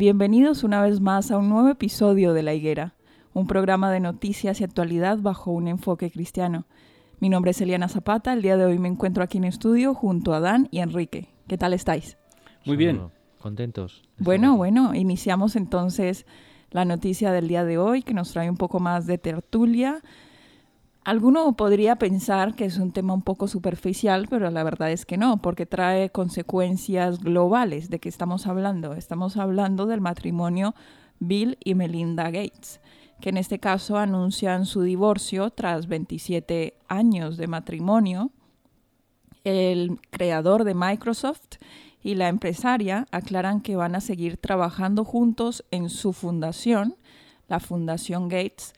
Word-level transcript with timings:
Bienvenidos 0.00 0.64
una 0.64 0.80
vez 0.80 0.98
más 0.98 1.30
a 1.30 1.36
un 1.36 1.50
nuevo 1.50 1.68
episodio 1.68 2.32
de 2.32 2.42
La 2.42 2.54
Higuera, 2.54 2.94
un 3.34 3.46
programa 3.46 3.92
de 3.92 4.00
noticias 4.00 4.58
y 4.58 4.64
actualidad 4.64 5.18
bajo 5.18 5.50
un 5.50 5.68
enfoque 5.68 6.10
cristiano. 6.10 6.64
Mi 7.18 7.28
nombre 7.28 7.50
es 7.50 7.60
Eliana 7.60 7.86
Zapata, 7.86 8.32
el 8.32 8.40
día 8.40 8.56
de 8.56 8.64
hoy 8.64 8.78
me 8.78 8.88
encuentro 8.88 9.22
aquí 9.22 9.36
en 9.36 9.44
estudio 9.44 9.92
junto 9.92 10.32
a 10.32 10.40
Dan 10.40 10.68
y 10.70 10.78
Enrique. 10.78 11.28
¿Qué 11.48 11.58
tal 11.58 11.74
estáis? 11.74 12.16
Muy 12.64 12.78
bien. 12.78 13.10
Contentos. 13.40 14.02
Bueno, 14.16 14.56
bueno, 14.56 14.94
iniciamos 14.94 15.54
entonces 15.54 16.24
la 16.70 16.86
noticia 16.86 17.30
del 17.30 17.46
día 17.46 17.66
de 17.66 17.76
hoy 17.76 18.02
que 18.02 18.14
nos 18.14 18.32
trae 18.32 18.48
un 18.48 18.56
poco 18.56 18.80
más 18.80 19.06
de 19.06 19.18
tertulia 19.18 20.00
Alguno 21.02 21.56
podría 21.56 21.96
pensar 21.96 22.54
que 22.54 22.66
es 22.66 22.76
un 22.76 22.92
tema 22.92 23.14
un 23.14 23.22
poco 23.22 23.48
superficial, 23.48 24.26
pero 24.28 24.50
la 24.50 24.62
verdad 24.62 24.90
es 24.90 25.06
que 25.06 25.16
no, 25.16 25.40
porque 25.40 25.64
trae 25.64 26.10
consecuencias 26.10 27.20
globales. 27.20 27.88
¿De 27.88 27.98
qué 27.98 28.10
estamos 28.10 28.46
hablando? 28.46 28.92
Estamos 28.92 29.38
hablando 29.38 29.86
del 29.86 30.02
matrimonio 30.02 30.74
Bill 31.18 31.56
y 31.64 31.74
Melinda 31.74 32.24
Gates, 32.24 32.80
que 33.20 33.30
en 33.30 33.38
este 33.38 33.58
caso 33.58 33.96
anuncian 33.96 34.66
su 34.66 34.82
divorcio 34.82 35.50
tras 35.50 35.88
27 35.88 36.74
años 36.88 37.38
de 37.38 37.46
matrimonio. 37.46 38.30
El 39.42 39.98
creador 40.10 40.64
de 40.64 40.74
Microsoft 40.74 41.56
y 42.02 42.14
la 42.14 42.28
empresaria 42.28 43.06
aclaran 43.10 43.62
que 43.62 43.74
van 43.74 43.94
a 43.94 44.00
seguir 44.02 44.36
trabajando 44.36 45.06
juntos 45.06 45.64
en 45.70 45.88
su 45.88 46.12
fundación, 46.12 46.96
la 47.48 47.58
Fundación 47.58 48.28
Gates, 48.28 48.74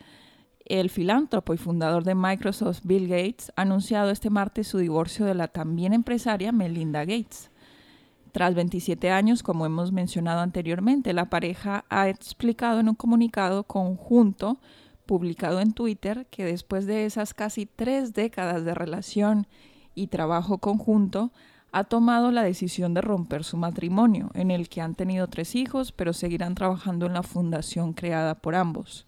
el 0.80 0.88
filántropo 0.88 1.52
y 1.52 1.58
fundador 1.58 2.02
de 2.02 2.14
Microsoft, 2.14 2.80
Bill 2.84 3.06
Gates, 3.06 3.52
ha 3.56 3.62
anunciado 3.62 4.10
este 4.10 4.30
martes 4.30 4.68
su 4.68 4.78
divorcio 4.78 5.26
de 5.26 5.34
la 5.34 5.48
también 5.48 5.92
empresaria 5.92 6.50
Melinda 6.50 7.00
Gates. 7.00 7.50
Tras 8.32 8.54
27 8.54 9.10
años, 9.10 9.42
como 9.42 9.66
hemos 9.66 9.92
mencionado 9.92 10.40
anteriormente, 10.40 11.12
la 11.12 11.28
pareja 11.28 11.84
ha 11.90 12.08
explicado 12.08 12.80
en 12.80 12.88
un 12.88 12.94
comunicado 12.94 13.64
conjunto 13.64 14.60
publicado 15.04 15.60
en 15.60 15.74
Twitter 15.74 16.26
que 16.30 16.46
después 16.46 16.86
de 16.86 17.04
esas 17.04 17.34
casi 17.34 17.66
tres 17.66 18.14
décadas 18.14 18.64
de 18.64 18.74
relación 18.74 19.46
y 19.94 20.06
trabajo 20.06 20.56
conjunto, 20.56 21.32
ha 21.70 21.84
tomado 21.84 22.30
la 22.30 22.42
decisión 22.42 22.94
de 22.94 23.02
romper 23.02 23.44
su 23.44 23.58
matrimonio, 23.58 24.30
en 24.32 24.50
el 24.50 24.70
que 24.70 24.80
han 24.80 24.94
tenido 24.94 25.26
tres 25.26 25.54
hijos, 25.54 25.92
pero 25.92 26.14
seguirán 26.14 26.54
trabajando 26.54 27.04
en 27.04 27.12
la 27.12 27.22
fundación 27.22 27.92
creada 27.92 28.36
por 28.36 28.54
ambos. 28.54 29.06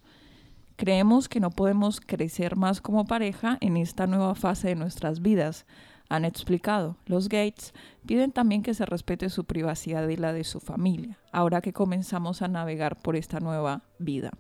Creemos 0.77 1.29
que 1.29 1.41
no 1.41 1.51
podemos 1.51 2.01
crecer 2.01 2.57
más 2.57 2.81
como 2.81 3.05
pareja 3.05 3.59
en 3.61 3.77
esta 3.77 4.07
nueva 4.07 4.35
fase 4.35 4.69
de 4.69 4.75
nuestras 4.75 5.23
vidas, 5.23 5.67
han 6.09 6.25
explicado. 6.25 6.97
Los 7.07 7.29
Gates 7.29 7.73
piden 8.07 8.33
también 8.33 8.62
que 8.62 8.75
se 8.75 8.85
respete 8.85 9.31
su 9.31 9.45
privacidad 9.45 10.09
y 10.09 10.17
la 10.17 10.33
de 10.33 10.45
su 10.45 10.61
familia, 10.61 11.19
ahora 11.33 11.61
que 11.61 11.73
comenzamos 11.73 12.43
a 12.43 12.49
navegar 12.49 12.97
por 12.97 13.17
esta 13.17 13.41
nueva 13.41 13.83
vida. 13.99 14.33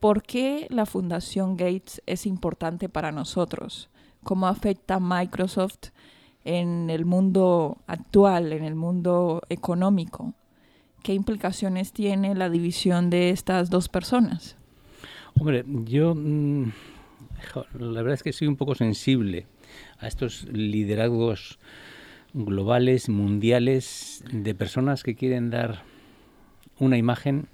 ¿Por 0.00 0.22
qué 0.22 0.66
la 0.70 0.84
Fundación 0.86 1.56
Gates 1.56 2.02
es 2.06 2.26
importante 2.26 2.88
para 2.88 3.12
nosotros? 3.12 3.88
¿Cómo 4.22 4.46
afecta 4.46 5.00
Microsoft 5.00 5.90
en 6.44 6.90
el 6.90 7.06
mundo 7.06 7.78
actual, 7.86 8.52
en 8.52 8.64
el 8.64 8.74
mundo 8.74 9.40
económico? 9.48 10.34
¿Qué 11.02 11.14
implicaciones 11.14 11.92
tiene 11.92 12.34
la 12.34 12.50
división 12.50 13.10
de 13.10 13.30
estas 13.30 13.70
dos 13.70 13.88
personas? 13.88 14.56
Hombre, 15.38 15.64
yo 15.84 16.14
mm, 16.14 16.72
la 17.78 18.02
verdad 18.02 18.14
es 18.14 18.22
que 18.22 18.32
soy 18.32 18.48
un 18.48 18.56
poco 18.56 18.74
sensible 18.74 19.46
a 19.98 20.08
estos 20.08 20.44
liderazgos 20.44 21.58
globales, 22.32 23.08
mundiales, 23.08 24.24
de 24.32 24.54
personas 24.54 25.02
que 25.02 25.14
quieren 25.14 25.50
dar 25.50 25.82
una 26.78 26.96
imagen 26.96 27.48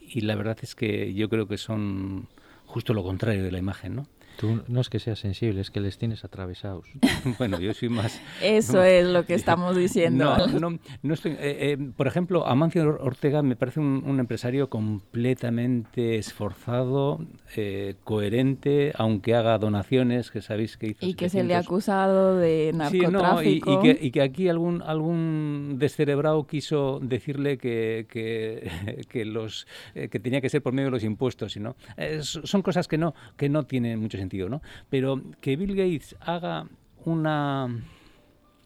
y 0.00 0.20
la 0.22 0.36
verdad 0.36 0.58
es 0.62 0.74
que 0.74 1.14
yo 1.14 1.28
creo 1.28 1.48
que 1.48 1.58
son 1.58 2.28
justo 2.66 2.94
lo 2.94 3.02
contrario 3.02 3.42
de 3.42 3.52
la 3.52 3.58
imagen, 3.58 3.96
¿no? 3.96 4.06
Tú 4.36 4.62
no 4.68 4.80
es 4.80 4.88
que 4.88 4.98
seas 4.98 5.18
sensible, 5.18 5.60
es 5.60 5.70
que 5.70 5.80
les 5.80 5.98
tienes 5.98 6.24
atravesados. 6.24 6.86
bueno, 7.38 7.60
yo 7.60 7.72
soy 7.74 7.88
más... 7.88 8.20
Eso 8.42 8.82
es 8.84 9.06
lo 9.06 9.24
que 9.24 9.34
estamos 9.34 9.76
diciendo. 9.76 10.36
No, 10.36 10.70
no, 10.70 10.78
no 11.02 11.14
estoy... 11.14 11.32
Eh, 11.32 11.36
eh, 11.40 11.78
por 11.96 12.06
ejemplo, 12.06 12.46
Amancio 12.46 12.98
Ortega 13.00 13.42
me 13.42 13.56
parece 13.56 13.80
un, 13.80 14.14
empresario 14.18 14.70
completamente 14.70 16.16
esforzado, 16.16 17.20
eh, 17.56 17.96
coherente, 18.04 18.92
aunque 18.96 19.34
haga 19.34 19.58
donaciones, 19.58 20.30
que 20.30 20.40
sabéis 20.40 20.76
que 20.76 20.88
hizo... 20.88 21.06
Y 21.06 21.14
que 21.14 21.28
se 21.28 21.42
le 21.42 21.54
ha 21.54 21.58
acusado 21.58 22.36
de 22.36 22.72
narcotráfico. 22.74 23.82
Sí, 23.82 23.98
y, 24.00 24.10
que, 24.10 24.22
aquí 24.22 24.48
algún, 24.48 24.82
algún 24.82 25.76
descerebrado 25.78 26.46
quiso 26.46 27.00
decirle 27.02 27.58
que, 27.58 28.06
que, 28.08 29.24
los, 29.24 29.66
que 29.94 30.20
tenía 30.20 30.40
que 30.40 30.48
ser 30.48 30.62
por 30.62 30.72
medio 30.72 30.86
de 30.86 30.92
los 30.92 31.04
impuestos, 31.04 31.56
¿no? 31.56 31.76
son 32.20 32.62
cosas 32.62 32.88
que 32.88 32.98
no, 32.98 33.14
que 33.36 33.48
no 33.48 33.64
tienen 33.64 34.00
mucho 34.00 34.16
sentido, 34.16 34.23
¿no? 34.32 34.62
Pero 34.90 35.20
que 35.40 35.56
Bill 35.56 35.74
Gates 35.74 36.16
haga 36.20 36.68
una, 37.04 37.68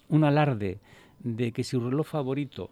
un 0.09 0.25
alarde 0.25 0.81
de 1.21 1.53
que 1.53 1.65
su 1.65 1.81
reloj 1.81 2.07
favorito 2.07 2.71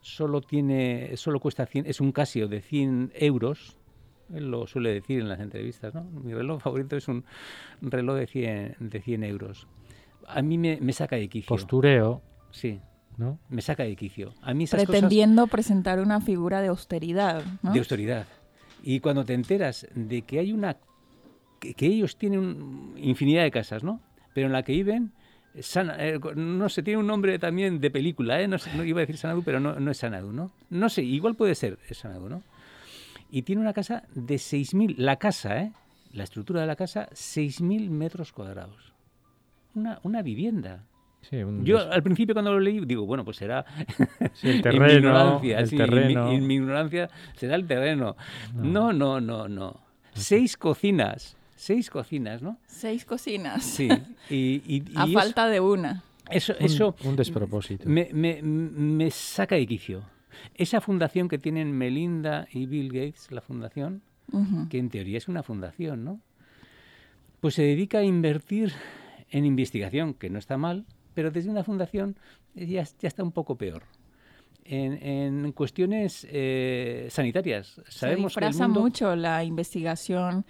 solo 0.00 0.40
tiene 0.40 1.16
solo 1.16 1.40
cuesta 1.40 1.66
100, 1.66 1.86
es 1.86 2.00
un 2.00 2.12
Casio 2.12 2.48
de 2.48 2.60
100 2.60 3.12
euros, 3.14 3.76
él 4.32 4.50
lo 4.50 4.66
suele 4.66 4.92
decir 4.92 5.20
en 5.20 5.28
las 5.28 5.40
entrevistas, 5.40 5.94
¿no? 5.94 6.04
Mi 6.04 6.32
reloj 6.34 6.62
favorito 6.62 6.96
es 6.96 7.06
un 7.08 7.24
reloj 7.80 8.16
de 8.16 8.26
100, 8.26 8.76
de 8.80 9.00
100 9.00 9.24
euros. 9.24 9.68
A 10.26 10.42
mí 10.42 10.58
me, 10.58 10.78
me 10.80 10.92
saca 10.92 11.16
de 11.16 11.28
quicio. 11.28 11.48
Postureo. 11.48 12.22
Sí. 12.50 12.80
¿no? 13.16 13.38
Me 13.48 13.62
saca 13.62 13.84
de 13.84 13.96
quicio. 13.96 14.34
A 14.42 14.54
mí 14.54 14.66
Pretendiendo 14.66 15.46
presentar 15.46 16.00
una 16.00 16.20
figura 16.20 16.60
de 16.60 16.68
austeridad. 16.68 17.42
De 17.62 17.78
austeridad. 17.78 18.26
Y 18.82 19.00
cuando 19.00 19.24
te 19.24 19.34
enteras 19.34 19.86
de 19.94 20.22
que 20.22 20.38
hay 20.38 20.52
una 20.52 20.78
que, 21.62 21.86
ellos 21.86 22.16
tienen 22.16 22.94
infinidad 22.96 23.42
de 23.44 23.50
casas, 23.50 23.82
¿no? 23.84 24.00
Pero 24.34 24.46
en 24.48 24.52
la 24.52 24.62
que 24.62 24.72
viven, 24.72 25.12
eh, 25.54 26.18
no 26.34 26.68
sé, 26.68 26.82
tiene 26.82 26.98
un 26.98 27.06
nombre 27.06 27.38
también 27.38 27.80
de 27.80 27.90
película, 27.90 28.40
¿eh? 28.40 28.48
No, 28.48 28.56
iba 28.84 28.98
a 28.98 29.02
decir 29.02 29.16
Sanadu, 29.16 29.42
pero 29.42 29.60
no, 29.60 29.90
es 29.90 29.96
Sanadu, 29.98 30.32
¿no? 30.32 30.50
No 30.70 30.88
sé, 30.88 31.02
igual 31.02 31.34
puede 31.34 31.54
ser 31.54 31.78
Sanadu, 31.90 32.28
¿no? 32.28 32.42
Y 33.30 33.42
tiene 33.42 33.62
una 33.62 33.72
casa 33.72 34.04
de 34.14 34.34
6.000, 34.34 34.96
la 34.98 35.16
casa, 35.16 35.60
¿eh? 35.60 35.72
La 36.12 36.24
estructura 36.24 36.60
de 36.60 36.66
la 36.66 36.76
casa, 36.76 37.08
6.000 37.12 37.88
metros 37.88 38.32
cuadrados. 38.32 38.92
Una, 39.74 39.98
una 40.02 40.20
vivienda. 40.20 40.84
Sí, 41.22 41.36
un 41.36 41.64
Yo 41.64 41.78
al 41.78 42.02
principio 42.02 42.34
cuando 42.34 42.52
lo 42.52 42.60
leí 42.60 42.80
digo, 42.84 43.06
bueno, 43.06 43.24
pues 43.24 43.36
será 43.38 43.64
Sí, 44.34 44.48
el 44.48 44.50
en 44.50 44.56
mi 44.56 44.62
terreno, 44.62 44.96
ignorancia, 44.98 45.58
el 45.60 45.66
sí, 45.68 45.76
en 45.76 45.82
mi- 45.82 45.86
terreno. 45.88 46.30
En, 46.32 46.46
mi, 46.46 46.54
ignorancia 46.56 47.10
será 47.36 47.54
el 47.54 47.66
terreno. 47.66 48.16
No. 48.54 48.62
No, 48.64 48.92
no, 48.92 49.20
no, 49.20 49.48
no. 49.48 49.80
Seis 50.14 50.56
cocinas, 50.58 51.36
seis 51.62 51.90
cocinas, 51.90 52.42
¿no? 52.42 52.58
Seis 52.66 53.04
cocinas. 53.04 53.62
Sí. 53.64 53.88
Y, 54.28 54.62
y- 54.66 54.84
A 54.96 55.06
y 55.06 55.12
falta 55.12 55.46
de 55.48 55.60
una. 55.60 56.02
eso, 56.30 56.54
un, 56.58 56.66
eso, 56.66 56.96
un 57.04 57.14
despropósito. 57.16 57.88
me, 57.88 58.08
me- 58.12 58.42
me 58.42 59.10
saca 59.10 59.54
de 59.56 59.66
quicio. 59.66 60.02
Esa 60.54 60.80
fundación 60.80 61.28
que 61.28 61.38
tienen 61.38 61.70
Melinda 61.72 62.46
y 62.52 62.66
Bill 62.66 62.88
Gates, 62.92 63.30
la 63.30 63.40
fundación, 63.42 64.02
que 64.70 64.78
en 64.78 64.88
teoría 64.88 65.18
es 65.18 65.28
una 65.28 65.42
fundación, 65.42 66.04
¿no? 66.04 66.20
Pues 67.40 67.54
se 67.54 67.62
dedica 67.62 67.98
a 67.98 68.02
invertir 68.04 68.72
en 69.30 69.44
investigación, 69.44 70.14
que 70.14 70.30
no 70.30 70.38
está 70.38 70.56
mal, 70.56 70.86
pero 71.14 71.30
desde 71.30 71.50
una 71.50 71.64
fundación 71.64 72.16
ya, 72.54 72.82
ya 72.82 73.08
está 73.08 73.22
un 73.22 73.32
poco 73.32 73.56
peor. 73.56 73.82
En, 74.64 74.92
en 75.02 75.52
cuestiones 75.52 76.26
eh, 76.30 77.08
sanitarias. 77.10 77.80
Sabemos 77.88 78.32
Se 78.32 78.40
que 78.40 78.46
el 78.46 78.50
disfraza 78.52 78.68
mundo... 78.68 78.80
mucho 78.80 79.14
la 79.16 79.42
investigación 79.44 80.46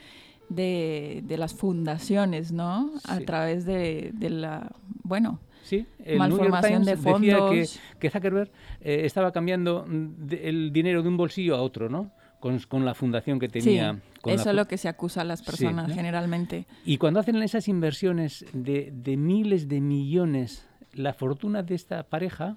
de, 0.55 1.23
de 1.25 1.37
las 1.39 1.55
fundaciones, 1.55 2.53
¿no? 2.53 2.91
A 3.09 3.21
través 3.21 3.65
de, 3.65 4.11
de 4.15 4.31
la, 4.31 4.71
bueno, 5.03 5.41
Sí, 5.65 5.87
el 6.05 6.19
New 6.19 6.29
York 6.29 6.51
malformación 6.51 6.83
Times 6.83 6.87
de 6.87 6.97
decía 6.97 7.13
que, 7.37 7.39
fondos. 7.39 7.81
que 8.01 8.11
Zuckerberg 8.11 8.51
eh, 8.81 9.03
estaba 9.05 9.31
cambiando 9.33 9.87
de- 9.89 10.49
el 10.49 10.73
dinero 10.73 11.03
de 11.03 11.09
un 11.09 11.17
bolsillo 11.17 11.55
a 11.55 11.63
otro, 11.63 11.89
¿no? 11.89 12.11
Con, 12.41 12.59
con 12.69 12.85
la 12.85 12.95
fundación 12.95 13.39
que 13.39 13.49
tenía. 13.49 13.93
sí, 13.95 14.01
con 14.21 14.35
la 14.35 14.41
eso 14.41 14.51
es 14.51 14.57
lo 14.57 14.67
que 14.67 14.77
se 14.77 14.89
acusa 14.89 15.21
a 15.21 15.25
las 15.25 15.39
Sí, 15.39 15.47
personas 15.47 15.89
¿no? 15.89 15.95
generalmente. 15.95 16.67
Y 16.85 16.97
cuando 16.99 17.21
hacen 17.21 17.37
esas 17.43 17.69
inversiones 17.69 18.45
de, 18.53 18.91
de 18.93 19.17
miles 19.17 19.69
de 19.69 19.81
millones, 19.81 20.67
la 20.93 21.15
fortuna 21.15 21.63
de 21.63 21.77
esta 21.77 22.03
pareja 22.03 22.57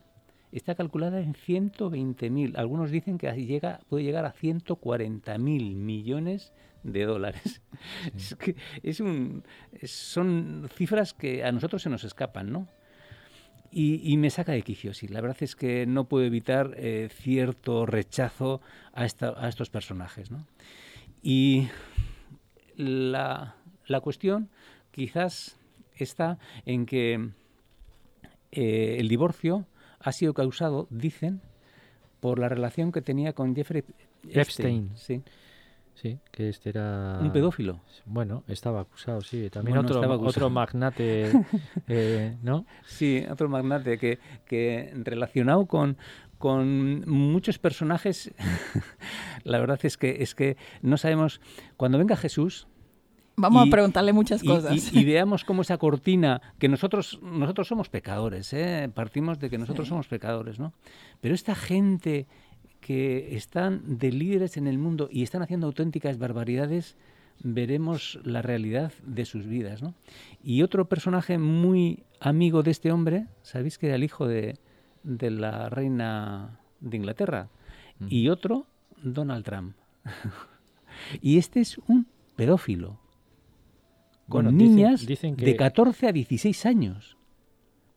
está 0.52 0.74
calculada 0.74 1.20
en 1.20 1.36
120.000. 1.36 2.58
Algunos 2.58 2.90
dicen 2.90 3.20
que 3.20 3.32
llega, 3.46 3.82
puede 3.88 4.04
llegar 4.04 4.26
a 4.26 4.34
140.000 4.34 5.38
millones 5.76 6.54
de 6.86 7.06
dólares. 7.06 7.62
Es 8.16 8.36
que 8.36 8.56
es 8.84 9.00
un, 9.00 9.44
son 9.84 10.70
cifras 10.74 11.14
que 11.14 11.44
a 11.44 11.52
nosotros 11.52 11.82
se 11.82 11.90
nos 11.90 12.04
escapan, 12.04 12.52
¿no? 12.52 12.68
Y, 13.72 14.00
y 14.10 14.16
me 14.18 14.30
saca 14.30 14.54
de 14.54 14.62
quicio, 14.62 14.94
sí. 14.94 15.08
La 15.10 15.20
verdad 15.20 15.38
es 15.42 15.56
que 15.56 15.86
no 15.86 16.06
puedo 16.08 16.24
evitar 16.26 16.74
eh, 16.78 17.10
cierto 17.12 17.86
rechazo 17.86 18.62
a, 18.94 19.04
esta- 19.06 19.34
a 19.38 19.50
estos 19.50 19.70
personajes, 19.70 20.32
¿no? 20.32 20.48
Y 21.22 21.68
la, 22.78 23.56
la 23.88 24.00
cuestión 24.02 24.50
quizás 24.92 25.58
está 25.98 26.38
en 26.66 26.86
que 26.86 27.30
eh, 28.52 28.98
el 29.00 29.08
divorcio 29.10 29.66
ha 30.00 30.12
sido 30.12 30.34
causado, 30.34 30.88
dicen, 30.90 31.42
por 32.20 32.40
la 32.40 32.48
relación 32.50 32.92
que 32.92 33.02
tenía 33.02 33.34
con 33.34 33.56
Jeffrey 33.56 33.84
Epstein. 34.30 34.92
sí, 34.96 35.22
Sí, 35.96 36.20
que 36.32 36.50
este 36.50 36.70
era... 36.70 37.18
un 37.22 37.32
pedófilo. 37.32 37.80
Bueno, 38.06 38.44
estaba 38.48 38.82
acusado, 38.82 39.22
sí. 39.22 39.50
También 39.50 39.76
Bueno, 39.76 39.88
otro, 39.88 39.96
estaba 40.02 40.16
acusado. 40.16 40.30
otro 40.48 40.50
magnate, 40.50 41.32
eh, 41.88 42.38
¿no? 42.44 42.66
Sí, 42.86 43.26
otro 43.30 43.48
magnate 43.50 43.98
que, 43.98 44.20
que 44.46 44.92
relacionado 45.04 45.66
con, 45.68 45.98
con 46.38 47.10
muchos 47.10 47.60
personajes, 47.60 48.32
la 49.44 49.60
verdad 49.60 49.80
es 49.84 49.98
que, 49.98 50.18
es 50.22 50.36
que 50.36 50.58
no 50.82 50.98
sabemos, 50.98 51.42
cuando 51.78 51.98
venga 51.98 52.16
Jesús, 52.16 52.68
Vamos 53.38 53.66
Y- 53.66 53.68
a 53.68 53.72
preguntarle 53.72 54.14
muchas 54.14 54.42
y, 54.42 54.48
cosas. 54.48 54.94
y- 54.94 55.00
y 55.00 55.04
veamos 55.04 55.44
cómo 55.44 55.64
esa 55.64 55.78
cortina, 55.78 56.42
que 56.58 56.70
nosotros, 56.70 57.20
nosotros 57.22 57.68
somos 57.68 57.90
pecadores, 57.90 58.54
¿eh? 58.54 58.90
partimos 58.94 59.40
de 59.40 59.50
que 59.50 59.58
nosotros 59.58 59.88
Sí. 59.88 59.90
somos 59.90 60.08
pecadores, 60.08 60.58
¿no? 60.58 60.72
Pero 61.20 61.36
esta 61.36 61.54
gente 61.54 62.28
que 62.86 63.36
están 63.36 63.98
de 63.98 64.12
líderes 64.12 64.58
en 64.58 64.68
el 64.68 64.78
mundo 64.78 65.10
y 65.12 65.24
están 65.24 65.42
haciendo 65.42 65.66
auténticas 65.66 66.20
barbaridades, 66.20 66.96
veremos 67.42 68.20
la 68.24 68.44
realidad 68.44 68.94
de 69.04 69.26
sus 69.26 69.48
vidas, 69.48 69.82
¿no? 69.82 69.96
Y 70.44 70.62
otro 70.62 70.88
personaje 70.88 71.40
muy 71.40 72.04
amigo 72.20 72.62
de 72.62 72.70
este 72.70 72.92
hombre, 72.92 73.26
¿sabéis 73.42 73.80
que 73.80 73.88
era 73.88 73.96
el 73.96 74.04
hijo 74.04 74.28
de, 74.28 74.60
de 75.02 75.32
la 75.32 75.68
reina 75.70 76.60
de 76.80 76.98
Inglaterra? 76.98 77.50
Mm. 77.98 78.08
Y 78.12 78.30
otro, 78.30 78.68
Donald 79.02 79.44
Trump. 79.44 79.76
y 81.24 81.40
este 81.40 81.62
es 81.62 81.80
un 81.88 82.06
pedófilo 82.36 83.00
con 84.30 84.44
Bueno, 84.46 84.52
niñas 84.52 85.08
dicen 85.08 85.36
de 85.38 85.44
que- 85.46 85.56
14 85.56 86.08
a 86.10 86.12
16 86.12 86.68
años. 86.68 87.18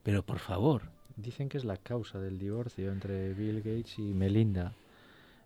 Pero 0.01 0.25
por 0.25 0.39
favor, 0.39 0.89
Dicen 1.21 1.49
que 1.49 1.57
es 1.57 1.65
la 1.65 1.77
causa 1.77 2.19
del 2.19 2.37
divorcio 2.39 2.91
entre 2.91 3.33
Bill 3.33 3.57
Gates 3.57 3.97
y 3.99 4.13
Melinda. 4.13 4.73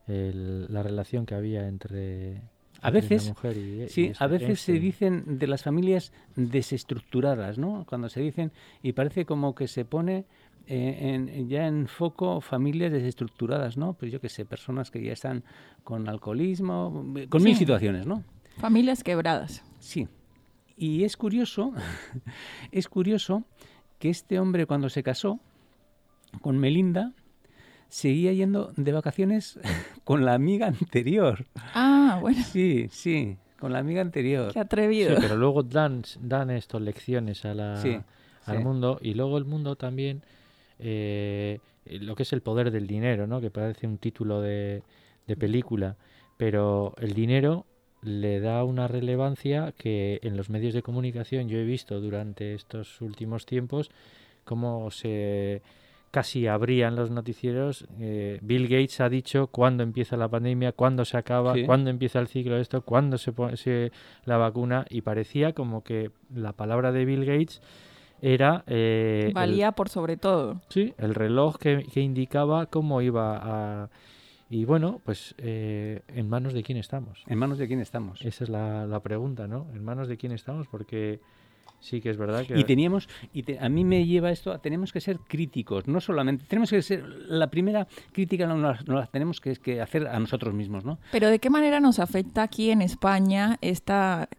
El- 0.07 0.71
la 0.71 0.83
relación 0.83 1.25
que 1.25 1.33
había 1.35 1.67
entre, 1.67 2.41
A 2.81 2.91
veces- 2.91 3.29
mujer 3.29 3.57
y, 3.57 3.83
y 3.83 3.89
sí, 3.89 4.05
este 4.07 4.23
a 4.23 4.27
veces 4.27 4.59
se 4.59 4.73
Epstein. 4.73 4.81
dicen 4.81 5.39
de 5.39 5.47
las 5.47 5.63
familias 5.63 6.11
desestructuradas, 6.35 7.57
¿no? 7.57 7.85
Cuando 7.87 8.09
se 8.09 8.19
dicen, 8.19 8.51
y 8.81 8.91
parece 8.93 9.25
como 9.25 9.55
que 9.55 9.67
se 9.67 9.85
pone 9.85 10.25
eh, 10.65 11.13
en- 11.13 11.49
ya 11.49 11.67
en 11.67 11.87
foco 11.87 12.39
familias 12.39 12.91
desestructuradas, 12.93 13.75
¿no? 13.77 13.93
Pues 13.95 14.11
yo 14.13 14.21
que 14.21 14.29
sé, 14.29 14.45
personas 14.45 14.91
que 14.91 15.03
ya 15.03 15.11
están 15.11 15.43
con 15.83 16.07
alcoholismo, 16.07 16.89
con 17.27 17.43
mil 17.43 17.53
Sí. 17.55 17.59
situaciones, 17.59 18.05
¿no? 18.07 18.23
Familias 18.59 19.03
quebradas. 19.03 19.61
Sí. 19.79 20.07
Y 20.77 21.03
es 21.03 21.17
curioso, 21.17 21.73
es 22.71 22.87
curioso 22.87 23.43
que 23.99 24.09
este 24.09 24.39
hombre 24.39 24.65
cuando 24.65 24.87
se 24.89 25.03
casó 25.03 25.39
con 26.41 26.57
Melinda 26.57 27.13
seguía 27.89 28.33
yendo 28.33 28.73
de 28.75 28.91
vacaciones 28.91 29.59
con 30.03 30.25
la 30.25 30.33
amiga 30.33 30.67
anterior. 30.67 31.45
Ah, 31.73 32.17
bueno, 32.21 32.41
Sí, 32.43 32.87
sí, 32.89 33.37
con 33.59 33.71
la 33.73 33.79
amiga 33.79 34.01
anterior. 34.01 34.47
qué 34.47 34.53
Sí, 34.53 34.59
atrevido. 34.59 35.15
pero 35.21 35.35
luego 35.37 35.63
dan, 35.63 36.03
dan 36.21 36.49
estas 36.49 36.81
lecciones 36.81 37.45
a 37.45 37.53
la, 37.53 37.75
Sí, 37.81 37.99
al 38.45 38.57
sí. 38.57 38.63
mundo 38.63 38.99
y 39.01 39.13
luego 39.13 39.37
el 39.37 39.45
mundo 39.45 39.75
también 39.75 40.23
eh, 40.79 41.59
lo 41.85 42.15
que 42.15 42.23
es 42.23 42.33
el 42.33 42.41
poder 42.41 42.71
del 42.71 42.87
dinero, 42.87 43.27
¿no? 43.27 43.39
Que 43.41 43.51
parece 43.51 43.87
un 43.87 43.97
título 43.97 44.41
de, 44.41 44.83
de 45.27 45.35
película, 45.37 45.95
pero 46.37 46.93
el 46.99 47.13
dinero 47.13 47.65
le 48.01 48.39
da 48.41 48.63
una 48.65 48.87
relevancia 48.87 49.73
que 49.77 50.19
en 50.23 50.35
los 50.35 50.49
medios 50.49 50.73
de 50.73 50.81
comunicación 50.81 51.47
yo 51.47 51.57
he 51.57 51.63
visto 51.63 52.01
durante 52.01 52.53
estos 52.53 52.99
últimos 53.01 53.45
tiempos 53.45 53.91
cómo 54.43 54.91
se 54.91 55.61
casi 56.13 56.45
abrían 56.45 56.95
los 56.95 57.09
noticieros. 57.09 57.87
eh, 57.99 58.37
Bill 58.43 58.67
Gates 58.67 59.01
ha 59.01 59.09
dicho 59.09 59.47
cuándo 59.47 59.81
empieza 59.81 60.15
la 60.15 60.29
pandemia, 60.29 60.71
cuándo 60.73 61.05
se 61.05 61.17
acaba, 61.17 61.55
Sí. 61.55 61.63
cuándo 61.65 61.89
empieza 61.89 62.19
el 62.19 62.27
ciclo 62.27 62.53
de 62.55 62.61
esto, 62.61 62.83
cuándo 62.83 63.17
se 63.17 63.31
pone 63.31 63.57
se- 63.57 63.91
la 64.25 64.37
vacuna 64.37 64.85
y 64.91 65.01
parecía 65.01 65.53
como 65.53 65.83
que 65.83 66.11
la 66.31 66.53
palabra 66.53 66.91
de 66.91 67.05
Bill 67.05 67.25
Gates 67.25 67.61
era 68.21 68.63
eh, 68.67 69.23
el- 69.29 69.33
Valía 69.33 69.71
por 69.71 69.89
sobre 69.89 70.15
todo. 70.15 70.61
Sí, 70.69 70.93
el 70.99 71.15
reloj 71.15 71.57
que, 71.57 71.83
que 71.91 72.01
indicaba 72.01 72.67
cómo 72.67 73.01
iba 73.01 73.39
a... 73.41 73.89
Y 74.51 74.65
bueno, 74.65 75.01
pues 75.03 75.33
eh, 75.39 76.01
en 76.09 76.29
manos 76.29 76.53
de 76.53 76.61
quién 76.61 76.77
estamos. 76.77 77.23
¿En 77.25 77.39
manos 77.39 77.57
de 77.57 77.67
quién 77.67 77.79
estamos? 77.79 78.21
Esa 78.21 78.43
es 78.43 78.51
la, 78.51 78.85
la 78.85 78.99
pregunta, 78.99 79.47
¿no? 79.47 79.65
En 79.73 79.83
manos 79.83 80.07
de 80.07 80.17
quién 80.17 80.31
estamos, 80.31 80.67
porque 80.67 81.19
sí 81.83 81.99
que 82.01 82.09
es 82.09 82.17
verdad 82.17 82.45
que... 82.45 82.57
Y 82.57 82.63
teníamos, 82.63 83.09
y 83.33 83.43
te- 83.43 83.59
a 83.59 83.67
mí 83.67 83.83
me 83.83 84.05
lleva 84.05 84.31
esto, 84.31 84.51
a, 84.53 84.59
tenemos 84.59 84.91
que 84.93 85.01
ser 85.01 85.19
críticos, 85.19 85.85
no 85.87 85.99
solamente, 85.99 86.45
tenemos 86.47 86.69
que 86.69 86.81
ser, 86.81 87.03
la 87.27 87.47
primera 87.51 87.87
crítica 88.13 88.47
no 88.47 88.57
la, 88.57 88.79
no 88.87 88.95
la 88.95 89.05
tenemos 89.07 89.41
que, 89.41 89.55
que 89.57 89.81
hacer 89.81 90.07
a 90.07 90.17
nosotros 90.19 90.53
mismos, 90.53 90.85
¿no? 90.85 90.97
Pero 91.11 91.29
¿de 91.29 91.39
qué 91.39 91.49
manera 91.49 91.79
nos 91.81 91.99
afecta 91.99 92.41
aquí 92.43 92.71
en 92.71 92.81
España 92.81 93.57
esta, 93.61 94.29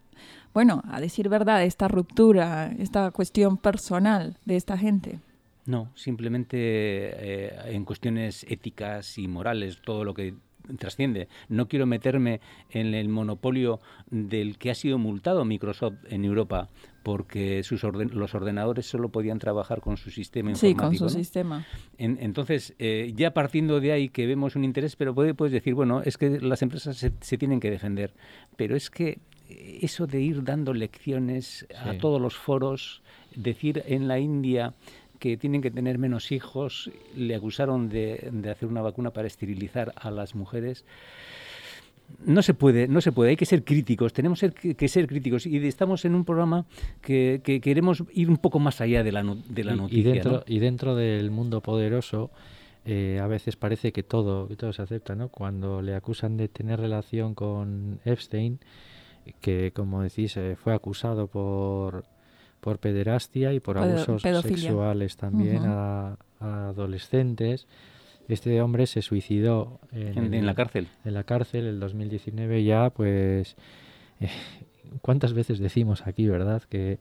bueno, 0.55 0.83
a 0.91 1.01
decir 1.01 1.29
verdad, 1.29 1.63
esta 1.65 1.87
ruptura, 1.87 2.73
esta 2.79 3.11
cuestión 3.11 3.59
personal 3.59 4.39
de 4.47 4.57
esta 4.57 4.79
gente? 4.79 5.21
No, 5.67 5.91
simplemente 5.95 6.57
eh, 6.61 7.57
en 7.67 7.85
cuestiones 7.85 8.45
éticas 8.49 9.19
y 9.19 9.29
morales, 9.29 9.79
todo 9.85 10.05
lo 10.05 10.15
que 10.15 10.35
trasciende. 10.78 11.28
No 11.49 11.68
quiero 11.68 11.87
meterme 11.87 12.40
en 12.71 12.94
el 12.94 13.09
monopolio 13.09 13.80
del 14.11 14.59
que 14.59 14.71
ha 14.71 14.75
sido 14.75 14.99
multado 14.99 15.44
Microsoft 15.44 15.97
en 16.09 16.25
Europa 16.25 16.68
porque 17.02 17.62
sus 17.64 17.85
orden- 17.85 18.11
los 18.14 18.35
ordenadores 18.35 18.87
solo 18.87 19.11
podían 19.11 19.38
trabajar 19.38 19.83
con 19.83 19.99
su 19.99 20.11
sistema 20.11 20.54
Sí, 20.54 20.68
informático. 20.68 21.04
con 21.04 21.11
su 21.11 21.16
¿no? 21.16 21.23
sistema. 21.23 21.66
En- 21.99 22.16
entonces, 22.21 22.75
eh, 22.78 23.12
ya 23.14 23.35
partiendo 23.35 23.78
de 23.80 23.92
ahí 23.92 24.09
que 24.09 24.26
vemos 24.26 24.56
un 24.56 24.64
interés, 24.64 24.97
pero 24.97 25.14
puede- 25.14 25.35
puedes 25.35 25.52
decir, 25.52 25.75
bueno, 25.75 26.00
es 26.02 26.16
que 26.16 26.40
las 26.40 26.62
empresas 26.62 26.97
se, 26.97 27.12
se 27.21 27.37
tienen 27.37 27.61
que 27.61 27.71
defender. 27.71 28.14
Pero 28.56 28.75
es 28.75 28.88
que 28.90 29.18
eh, 29.50 29.80
eso 29.83 30.06
de 30.06 30.23
ir 30.23 30.42
dando 30.42 30.73
lecciones 30.73 31.66
a 31.78 31.92
Sí. 31.92 31.99
todos 31.99 32.18
los 32.18 32.35
foros, 32.35 33.02
decir 33.37 33.83
en 33.87 34.09
la 34.09 34.18
India 34.18 34.73
que 35.25 35.38
tienen 35.38 35.62
que 35.62 35.71
tener 35.71 35.97
menos 35.97 36.33
hijos, 36.33 36.90
le 37.16 37.35
acusaron 37.35 37.88
de, 37.88 38.28
de 38.31 38.50
hacer 38.50 38.69
una 38.69 38.83
vacuna 38.83 39.11
para 39.11 39.26
esterilizar 39.26 39.95
a 39.97 40.11
las 40.11 40.35
mujeres. 40.35 40.85
no 42.26 42.43
se 42.43 42.52
puede, 42.52 42.88
no 42.88 43.00
se 43.00 43.11
puede, 43.11 43.31
hay 43.31 43.37
que 43.37 43.47
ser 43.47 43.64
críticos, 43.64 44.12
tenemos 44.12 44.45
que 44.76 44.88
ser 44.88 45.07
críticos 45.07 45.47
y 45.47 45.66
estamos 45.66 46.04
en 46.04 46.14
un 46.14 46.26
programa 46.26 46.66
que, 47.00 47.40
queremos 47.62 48.04
ir 48.12 48.28
un 48.28 48.37
poco 48.37 48.59
más 48.59 48.83
allá 48.83 49.02
de 49.02 49.12
la, 49.12 49.25
de 49.49 49.64
la 49.64 49.75
noticia. 49.75 49.99
Y 49.99 50.02
dentro, 50.02 50.45
y 50.47 50.59
dentro 50.59 50.95
del 50.95 51.31
mundo 51.31 51.62
poderoso, 51.62 52.31
eh, 52.85 53.19
a 53.19 53.26
veces 53.26 53.57
parece 53.57 53.93
que 53.93 54.02
todo, 54.02 54.47
que 54.47 54.57
todo 54.57 54.75
se 54.75 54.83
acepta, 54.83 55.14
¿no? 55.14 55.31
Cuando 55.31 55.81
le 55.81 55.95
acusan 55.95 56.37
de 56.37 56.49
tener 56.49 56.81
relación 56.81 57.35
con 57.35 57.99
Epstein, 58.04 58.59
que 59.40 59.73
como 59.73 60.02
decís, 60.02 60.37
eh, 60.37 60.54
fue 60.54 60.75
acusado 60.75 61.28
por, 61.28 62.04
por 62.64 62.78
pederastia 62.78 63.52
y 63.52 63.61
por 63.61 63.76
abusos 63.76 64.23
sexuales 64.23 65.18
también 65.18 65.64
a, 65.66 66.16
adolescentes. 66.40 67.66
Este 68.26 68.62
hombre 68.62 68.87
se 68.87 69.02
suicidó 69.02 69.80
en, 69.92 70.47
la 70.47 70.54
cárcel. 70.54 70.88
En 71.04 71.12
la 71.12 71.25
cárcel, 71.25 71.66
el 71.66 71.78
2019 71.78 72.64
ya, 72.64 72.88
pues... 72.88 73.56
Eh, 74.21 74.30
¿Cuántas 75.02 75.35
veces 75.35 75.59
decimos 75.59 76.06
aquí, 76.06 76.26
verdad? 76.26 76.62
Que 76.62 76.99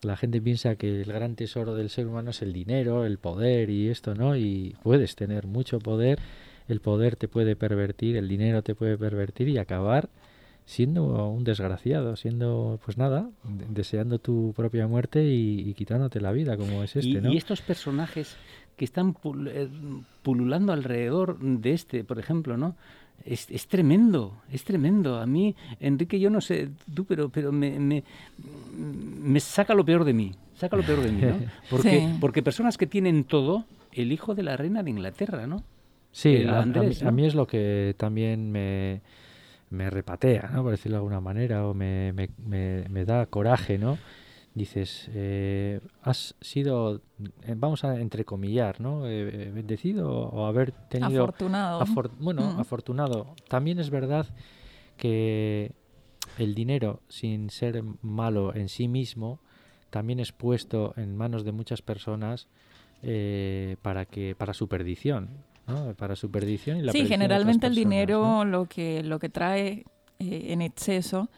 la 0.00 0.16
gente 0.16 0.40
piensa 0.40 0.76
que 0.76 1.02
el 1.02 1.12
gran 1.12 1.34
tesoro 1.34 1.74
del 1.74 1.90
ser 1.90 2.06
humano 2.06 2.30
es 2.30 2.40
el 2.40 2.54
dinero, 2.54 3.04
el 3.04 3.18
poder 3.18 3.68
y 3.68 3.90
esto, 3.90 4.14
¿no? 4.14 4.36
Y 4.36 4.74
puedes 4.82 5.16
tener 5.16 5.46
mucho 5.46 5.80
poder, 5.80 6.18
el 6.66 6.80
poder 6.80 7.16
te 7.16 7.28
puede 7.28 7.56
pervertir, 7.56 8.16
el 8.16 8.28
dinero 8.28 8.62
te 8.62 8.74
puede 8.74 8.96
pervertir 8.96 9.48
y 9.48 9.58
acabar 9.58 10.08
siendo 10.68 11.30
un 11.30 11.44
desgraciado, 11.44 12.14
siendo, 12.16 12.78
pues 12.84 12.98
nada, 12.98 13.30
deseando 13.70 14.18
tu 14.18 14.52
propia 14.54 14.86
muerte 14.86 15.24
y, 15.24 15.72
quitándote 15.72 16.20
la 16.20 16.30
vida, 16.30 16.58
como 16.58 16.82
es 16.82 16.94
este, 16.94 17.22
¿no? 17.22 17.32
Y 17.32 17.38
estos 17.38 17.62
personajes 17.62 18.36
que 18.76 18.84
están 18.84 19.16
eh, 19.46 19.66
pululando 20.22 20.74
alrededor 20.74 21.38
de 21.40 21.72
este, 21.72 22.04
por 22.04 22.18
ejemplo, 22.18 22.58
¿no? 22.58 22.76
Es, 23.24 23.50
es, 23.50 23.66
tremendo, 23.66 24.42
es 24.52 24.62
tremendo. 24.62 25.18
A 25.18 25.24
mí, 25.24 25.56
Enrique, 25.80 26.20
yo 26.20 26.28
no 26.28 26.42
sé 26.42 26.68
tú, 26.94 27.06
pero, 27.06 27.30
pero 27.30 27.50
me, 27.50 27.80
me, 27.80 28.04
me 28.76 29.40
saca 29.40 29.72
lo 29.72 29.86
peor 29.86 30.04
de 30.04 30.12
mí. 30.12 30.34
Saca 30.54 30.76
lo 30.76 30.82
peor 30.82 31.00
de 31.00 31.12
mí, 31.12 31.22
¿no? 31.22 31.38
Porque, 31.70 32.10
porque 32.20 32.42
personas 32.42 32.76
que 32.76 32.86
tienen 32.86 33.24
todo, 33.24 33.64
el 33.92 34.12
hijo 34.12 34.34
de 34.34 34.42
la 34.42 34.54
reina 34.58 34.82
de 34.82 34.90
Inglaterra, 34.90 35.46
¿no? 35.46 35.64
Sí, 36.12 36.44
a, 36.46 36.62
mí, 37.10 37.26
es 37.26 37.34
lo 37.34 37.46
que 37.46 37.94
también 37.96 38.50
me, 38.50 39.00
me 39.70 39.90
repatea, 39.90 40.50
¿no? 40.52 40.62
Por 40.62 40.72
decirlo 40.72 40.96
de 40.96 40.98
alguna 40.98 41.20
manera, 41.20 41.66
o 41.66 41.74
me, 41.74 42.12
me, 42.12 42.28
me, 42.88 43.04
da 43.04 43.26
coraje, 43.26 43.78
¿no? 43.78 43.98
Dices, 44.54 45.10
eh, 45.14 45.80
has 46.02 46.34
sido, 46.40 47.02
eh, 47.42 47.54
vamos 47.56 47.84
a 47.84 48.00
entrecomillar, 48.00 48.80
¿no? 48.80 49.06
Eh, 49.06 49.50
bendecido 49.54 50.10
o 50.10 50.46
haber 50.46 50.72
tenido... 50.72 51.22
Afortunado. 51.24 51.84
bueno, 52.18 52.54
mm. 52.54 52.60
afortunado. 52.60 53.34
También 53.48 53.78
es 53.78 53.90
verdad 53.90 54.26
que 54.96 55.72
el 56.38 56.54
dinero, 56.54 57.00
sin 57.08 57.50
ser 57.50 57.82
malo 58.02 58.54
en 58.54 58.68
sí 58.68 58.88
mismo, 58.88 59.40
también 59.90 60.18
es 60.18 60.32
puesto 60.32 60.92
en 60.96 61.16
manos 61.16 61.44
de 61.44 61.52
muchas 61.52 61.82
personas 61.82 62.48
para 63.82 64.06
que 64.06 64.34
para 64.36 64.54
su 64.54 64.66
perdición 64.66 65.28
para 65.96 66.16
su 66.16 66.30
perdición 66.30 66.78
y 66.78 66.82
la 66.82 66.92
Sí, 66.92 67.06
generalmente 67.06 67.66
el 67.66 67.74
dinero 67.74 68.44
lo 68.44 68.66
que 68.66 69.02
lo 69.02 69.18
que 69.18 69.28
trae 69.28 69.84
eh, 70.18 70.46
en 70.48 70.62
exceso 70.62 71.28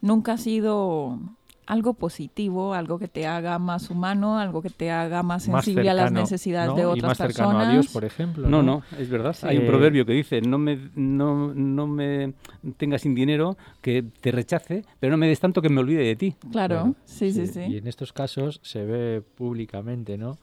nunca 0.00 0.32
ha 0.34 0.38
sido 0.38 1.18
algo 1.66 1.94
positivo, 1.94 2.74
algo 2.74 2.98
que 2.98 3.08
te 3.08 3.26
haga 3.26 3.58
más 3.58 3.88
humano, 3.88 4.38
algo 4.38 4.62
que 4.62 4.70
te 4.70 4.90
haga 4.90 5.22
más 5.22 5.44
sensible 5.44 5.88
a 5.88 5.94
las 5.94 6.12
necesidades 6.12 6.74
de 6.74 6.84
otras 6.84 6.98
y 6.98 7.06
más 7.06 7.18
personas. 7.18 7.68
a 7.68 7.72
Dios, 7.72 7.88
por 7.88 8.04
ejemplo. 8.04 8.48
No, 8.48 8.62
no, 8.62 8.82
es 8.98 9.08
verdad. 9.08 9.36
Hay 9.42 9.58
un 9.58 9.66
proverbio 9.66 10.04
que 10.04 10.12
dice, 10.12 10.40
no 10.40 10.58
me, 10.58 10.90
no, 10.94 11.54
no 11.54 11.86
me 11.86 12.34
tengas 12.76 13.02
sin 13.02 13.14
dinero 13.14 13.56
que 13.80 14.02
te 14.02 14.32
rechace, 14.32 14.84
pero 14.98 15.12
no 15.12 15.16
me 15.16 15.28
des 15.28 15.40
tanto 15.40 15.62
que 15.62 15.68
me 15.68 15.80
olvide 15.80 16.02
de 16.02 16.16
ti. 16.16 16.36
Claro, 16.50 16.94
sí, 17.04 17.32
sí, 17.32 17.46
sí, 17.46 17.60
Y 17.60 17.78
en 17.78 17.86
estos 17.86 18.12
casos 18.12 18.60
se 18.62 18.84
ve 18.84 19.22
públicamente, 19.22 20.18
¿no? 20.18 20.38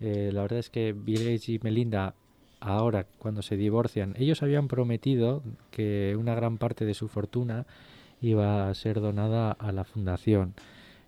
Eh, 0.00 0.30
la 0.32 0.42
verdad 0.42 0.58
es 0.58 0.70
que 0.70 0.92
Bill 0.92 1.20
Gates 1.20 1.48
y 1.48 1.60
Melinda 1.62 2.14
ahora 2.62 3.06
cuando 3.18 3.42
se 3.42 3.56
divorcian, 3.56 4.14
ellos 4.18 4.42
habían 4.42 4.68
prometido 4.68 5.42
que 5.70 6.16
una 6.18 6.34
gran 6.34 6.58
parte 6.58 6.84
de 6.84 6.94
su 6.94 7.08
fortuna 7.08 7.66
iba 8.20 8.68
a 8.68 8.74
ser 8.74 9.00
donada 9.00 9.52
a 9.52 9.72
la 9.72 9.84
fundación 9.84 10.54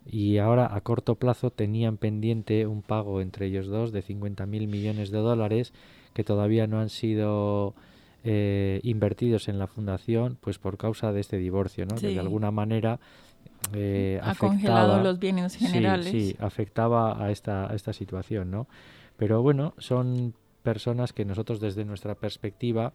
y 0.05 0.37
ahora 0.37 0.75
a 0.75 0.81
corto 0.81 1.15
plazo 1.15 1.49
tenían 1.49 1.97
pendiente 1.97 2.67
un 2.67 2.81
pago 2.81 3.21
entre 3.21 3.47
ellos 3.47 3.67
dos 3.67 3.91
de 3.91 4.01
50 4.01 4.45
mil 4.45 4.67
millones 4.67 5.09
de 5.09 5.17
dólares 5.17 5.73
que 6.13 6.23
todavía 6.23 6.67
no 6.67 6.79
han 6.79 6.89
sido 6.89 7.73
eh, 8.23 8.81
invertidos 8.83 9.47
en 9.47 9.57
la 9.57 9.67
fundación 9.67 10.37
pues 10.41 10.59
por 10.59 10.77
causa 10.77 11.11
de 11.11 11.21
este 11.21 11.37
divorcio, 11.37 11.85
¿no? 11.85 11.95
que 11.95 12.07
de 12.07 12.19
alguna 12.19 12.51
manera 12.51 12.99
eh, 13.73 14.19
ha 14.21 14.35
congelado 14.35 15.01
los 15.01 15.19
bienes 15.19 15.55
generales. 15.55 16.11
Sí, 16.11 16.35
afectaba 16.39 17.23
a 17.23 17.31
esta, 17.31 17.71
a 17.71 17.75
esta 17.75 17.93
situación, 17.93 18.51
¿no? 18.51 18.67
Pero 19.17 19.41
bueno, 19.41 19.73
son 19.77 20.35
personas 20.65 21.13
que 21.13 21.23
nosotros 21.23 21.61
desde 21.61 21.85
nuestra 21.85 22.15
perspectiva 22.15 22.91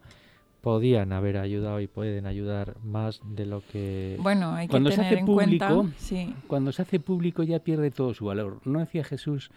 podían 0.60 1.12
haber 1.12 1.38
ayudado 1.38 1.80
y 1.80 1.86
pueden 1.86 2.26
ayudar 2.26 2.76
más 2.84 3.22
de 3.24 3.46
lo 3.46 3.62
que 3.72 4.18
bueno 4.20 4.52
hay 4.52 4.66
que 4.66 4.72
cuando 4.72 4.90
tener 4.90 5.06
se 5.06 5.06
hace 5.06 5.20
en 5.20 5.26
público 5.26 5.86
sí. 5.96 6.34
cuando 6.48 6.72
se 6.72 6.82
hace 6.82 7.00
público 7.00 7.42
ya 7.44 7.60
pierde 7.60 7.90
todo 7.90 8.12
su 8.12 8.26
valor. 8.26 8.60
No 8.66 8.80
decía 8.80 9.04
Jesús 9.04 9.50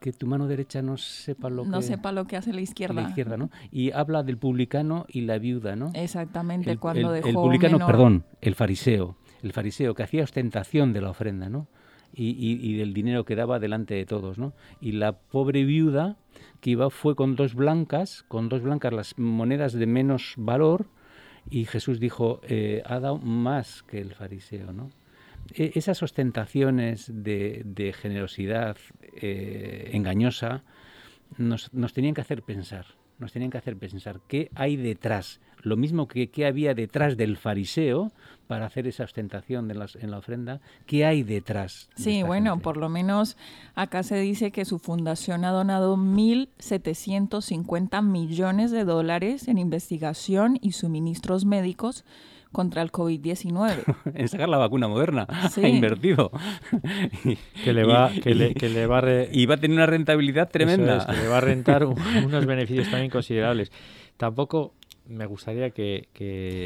que 0.00 0.12
tu 0.12 0.26
mano 0.26 0.46
derecha 0.46 0.80
no 0.80 0.96
sepa 0.96 1.50
lo 1.50 1.64
no 1.64 1.80
que 1.80 1.84
sepa 1.84 2.12
lo 2.12 2.26
que 2.26 2.36
hace 2.36 2.52
la 2.52 2.60
izquierda 2.60 3.02
la 3.02 3.08
izquierda 3.08 3.36
no 3.36 3.50
y 3.70 3.90
habla 3.90 4.22
del 4.22 4.38
publicano 4.38 5.06
y 5.08 5.22
la 5.22 5.38
viuda 5.38 5.74
no 5.74 5.90
exactamente 5.94 6.76
cuando 6.76 7.14
el, 7.14 7.22
dejó 7.22 7.28
el 7.28 7.34
publicano 7.34 7.84
perdón 7.84 8.24
el 8.40 8.54
fariseo 8.54 9.16
el 9.42 9.52
fariseo 9.52 9.94
que 9.94 10.02
hacía 10.02 10.22
ostentación 10.22 10.92
de 10.92 11.00
la 11.00 11.10
ofrenda 11.10 11.48
no 11.48 11.66
y, 12.16 12.34
y, 12.38 12.76
del 12.78 12.94
dinero 12.94 13.24
que 13.24 13.36
daba 13.36 13.58
delante 13.58 13.94
de 13.94 14.06
todos 14.06 14.38
no 14.38 14.54
y 14.80 14.92
la 14.92 15.12
pobre 15.18 15.64
viuda 15.64 16.16
que 16.60 16.70
iba 16.70 16.90
fue 16.90 17.14
con 17.14 17.36
dos 17.36 17.54
blancas, 17.54 18.24
con 18.28 18.48
dos 18.48 18.62
blancas 18.62 18.92
las 18.92 19.18
monedas 19.18 19.72
de 19.72 19.86
menos 19.86 20.34
valor, 20.36 20.86
y 21.48 21.64
Jesús 21.64 22.00
dijo, 22.00 22.40
eh, 22.42 22.82
ha 22.84 22.98
dado 22.98 23.18
más 23.18 23.82
que 23.82 24.00
el 24.00 24.14
fariseo, 24.14 24.72
¿no? 24.72 24.90
E, 25.54 25.72
esas 25.76 26.02
ostentaciones 26.02 27.10
de, 27.12 27.94
generosidad 27.96 28.76
eh, 29.20 29.90
engañosa 29.92 30.64
nos 31.38 31.92
tenían 31.92 32.14
que 32.14 32.20
hacer 32.20 32.42
pensar, 32.42 32.86
nos 33.18 33.32
tenían 33.32 33.50
que 33.50 33.58
hacer 33.58 33.76
pensar 33.76 34.20
qué 34.28 34.50
hay 34.54 34.76
detrás, 34.76 35.40
lo 35.62 35.76
mismo 35.76 36.06
que 36.06 36.28
qué 36.28 36.46
había 36.46 36.74
detrás 36.74 37.16
del 37.16 37.36
fariseo 37.36 38.12
para 38.46 38.66
hacer 38.66 38.86
esa 38.86 39.04
ostentación 39.04 39.68
de 39.68 39.74
las, 39.74 39.96
en 39.96 40.10
la 40.10 40.18
ofrenda, 40.18 40.60
qué 40.86 41.04
hay 41.04 41.22
detrás. 41.22 41.88
sí, 41.96 42.22
bueno, 42.22 42.60
por 42.60 42.76
lo 42.76 42.88
menos 42.88 43.36
acá 43.74 44.02
se 44.02 44.16
dice 44.16 44.52
que 44.52 44.64
su 44.64 44.78
fundación 44.78 45.44
ha 45.44 45.50
donado 45.50 45.96
1.750 45.96 48.02
millones 48.02 48.70
de 48.70 48.84
dólares 48.84 49.48
en 49.48 49.58
investigación 49.58 50.58
y 50.60 50.72
suministros 50.72 51.44
médicos 51.44 52.04
contra 52.56 52.80
el 52.80 52.90
COVID-19. 52.90 53.84
en 54.14 54.28
sacar 54.28 54.48
la 54.48 54.56
vacuna 54.56 54.88
moderna, 54.88 55.26
ha 55.62 55.68
invertido. 55.68 56.30
que 57.64 57.74
le 57.74 57.84
va, 57.84 58.10
que 58.10 58.34
le, 58.34 58.54
que 58.54 58.70
le 58.70 58.86
va 58.86 59.02
y 59.30 59.44
va 59.44 59.56
a 59.56 59.58
tener 59.58 59.76
una 59.76 59.84
rentabilidad 59.84 60.48
tremenda. 60.48 61.04
que 61.04 61.20
le 61.20 61.28
va 61.28 61.36
a 61.36 61.40
rentar 61.42 61.84
unos 61.84 62.46
beneficios 62.46 62.90
también 62.90 63.10
considerables. 63.10 63.70
Tampoco 64.16 64.72
me 65.06 65.26
gustaría 65.26 65.68
que, 65.68 66.08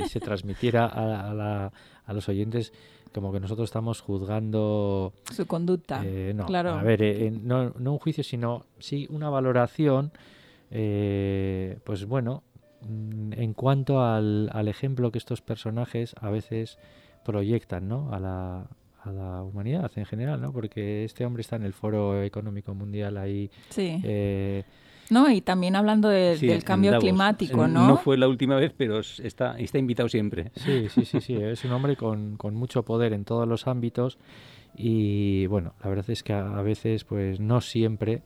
se 0.09 0.20
transmitiera 0.20 0.87
a, 0.87 1.73
a, 2.06 2.12
los 2.12 2.28
oyentes 2.28 2.73
como 3.12 3.32
que 3.32 3.40
nosotros 3.40 3.68
estamos 3.68 4.00
juzgando 4.00 5.12
su 5.32 5.44
conducta. 5.49 6.02
Eh, 6.04 6.32
no, 6.37 6.47
claro. 6.47 6.75
a 6.75 6.85
ver, 6.85 7.02
eh, 7.02 7.32
no, 7.32 7.70
no, 7.76 7.94
un 7.94 7.99
juicio, 7.99 8.23
sino 8.23 8.66
sí 8.78 9.09
una 9.11 9.28
valoración, 9.28 10.12
eh, 10.70 11.80
pues 11.82 12.04
bueno, 12.06 12.44
en 12.82 13.54
cuanto 13.54 14.02
al, 14.02 14.50
al, 14.52 14.68
ejemplo 14.68 15.10
que 15.12 15.18
estos 15.18 15.42
personajes 15.42 16.14
a 16.20 16.30
veces 16.30 16.78
proyectan 17.25 17.88
¿no? 17.88 18.12
a, 18.12 18.20
la, 18.20 18.66
a 19.02 19.12
la 19.12 19.42
humanidad 19.42 19.90
en 19.96 20.06
general, 20.06 20.40
¿no? 20.40 20.52
porque 20.52 21.04
este 21.04 21.25
hombre 21.25 21.42
está 21.42 21.56
en 21.56 21.64
el 21.64 21.72
Foro 21.72 22.22
Económico 22.22 22.75
Mundial 22.75 23.16
ahí. 23.16 23.50
Sí. 23.68 24.02
No, 25.10 25.28
y 25.28 25.40
también 25.40 25.75
hablando 25.75 26.08
del 26.08 26.62
cambio 26.62 26.96
climático, 26.99 27.66
¿no? 27.66 27.88
No 27.88 27.96
fue 27.96 28.16
la 28.16 28.28
última 28.28 28.54
vez, 28.54 28.72
pero 28.76 29.00
está, 29.00 29.58
está 29.58 29.78
invitado 29.78 30.08
siempre. 30.08 30.52
Sí, 30.54 30.88
sí, 30.88 31.04
sí, 31.04 31.20
sí. 31.20 31.34
Es 31.34 31.64
un 31.64 31.72
hombre 31.72 31.96
con, 31.96 32.37
con 32.37 32.54
mucho 32.54 32.84
poder 32.84 33.12
en 33.12 33.25
todos 33.25 33.46
los 33.46 33.66
ámbitos 33.66 34.18
y 34.76 35.46
bueno, 35.46 35.75
la 35.82 35.90
verdad 35.90 36.08
es 36.10 36.22
que 36.22 36.32
a, 36.32 36.62
veces, 36.62 37.04
pues 37.04 37.40
no 37.40 37.60
siempre 37.60 38.22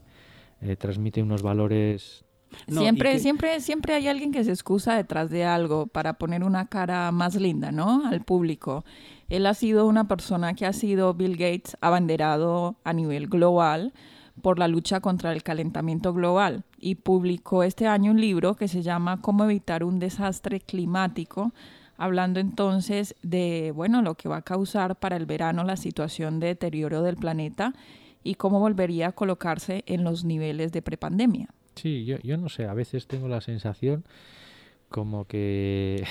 eh, 0.61 0.75
transmite 0.75 1.21
unos 1.21 1.41
valores 1.41 2.24
siempre, 2.67 3.19
siempre, 3.19 3.59
siempre 3.61 3.93
hay 3.93 4.07
alguien 4.07 4.31
que 4.31 4.43
se 4.43 4.51
excusa 4.51 4.95
detrás 4.95 5.29
de 5.29 5.45
algo 5.45 5.87
para 5.87 6.13
poner 6.13 6.43
una 6.43 6.67
cara 6.67 7.11
más 7.11 7.35
linda, 7.35 7.71
¿no? 7.71 8.05
Al 8.05 8.21
público. 8.21 8.85
Él 9.29 9.45
ha 9.45 9.53
sido 9.53 9.87
una 9.87 10.07
persona 10.07 10.53
que 10.53 10.65
ha 10.65 10.73
sido 10.73 11.13
Bill 11.13 11.37
Gates 11.37 11.77
abanderado 11.81 12.75
a 12.83 12.93
nivel 12.93 13.27
global 13.27 13.93
por 14.41 14.59
la 14.59 14.67
lucha 14.67 14.99
contra 14.99 15.31
el 15.31 15.43
calentamiento 15.43 16.13
global 16.13 16.63
y 16.77 16.95
publicó 16.95 17.63
este 17.63 17.87
año 17.87 18.11
un 18.11 18.21
libro 18.21 18.55
que 18.55 18.67
se 18.67 18.81
llama 18.81 19.21
Cómo 19.21 19.45
evitar 19.45 19.83
un 19.83 19.99
desastre 19.99 20.59
climático 20.59 21.53
hablando 21.97 22.39
entonces 22.39 23.15
de, 23.21 23.71
bueno, 23.73 24.01
lo 24.01 24.15
que 24.15 24.29
va 24.29 24.37
a 24.37 24.41
causar 24.41 24.97
para 24.97 25.15
el 25.15 25.25
verano 25.25 25.63
la 25.63 25.77
situación 25.77 26.39
de 26.39 26.47
deterioro 26.47 27.01
del 27.01 27.15
planeta 27.15 27.73
y 28.23 28.35
cómo 28.35 28.59
volvería 28.59 29.07
a 29.07 29.11
colocarse 29.13 29.83
en 29.87 30.03
los 30.03 30.25
niveles 30.25 30.71
de 30.71 30.81
prepandemia. 30.81 31.49
Sí, 31.75 32.05
yo, 32.05 32.17
yo 32.23 32.37
no 32.37 32.49
sé, 32.49 32.65
a 32.65 32.73
veces 32.73 33.07
tengo 33.07 33.27
la 33.27 33.41
sensación 33.41 34.03
como 34.89 35.25
que 35.25 36.03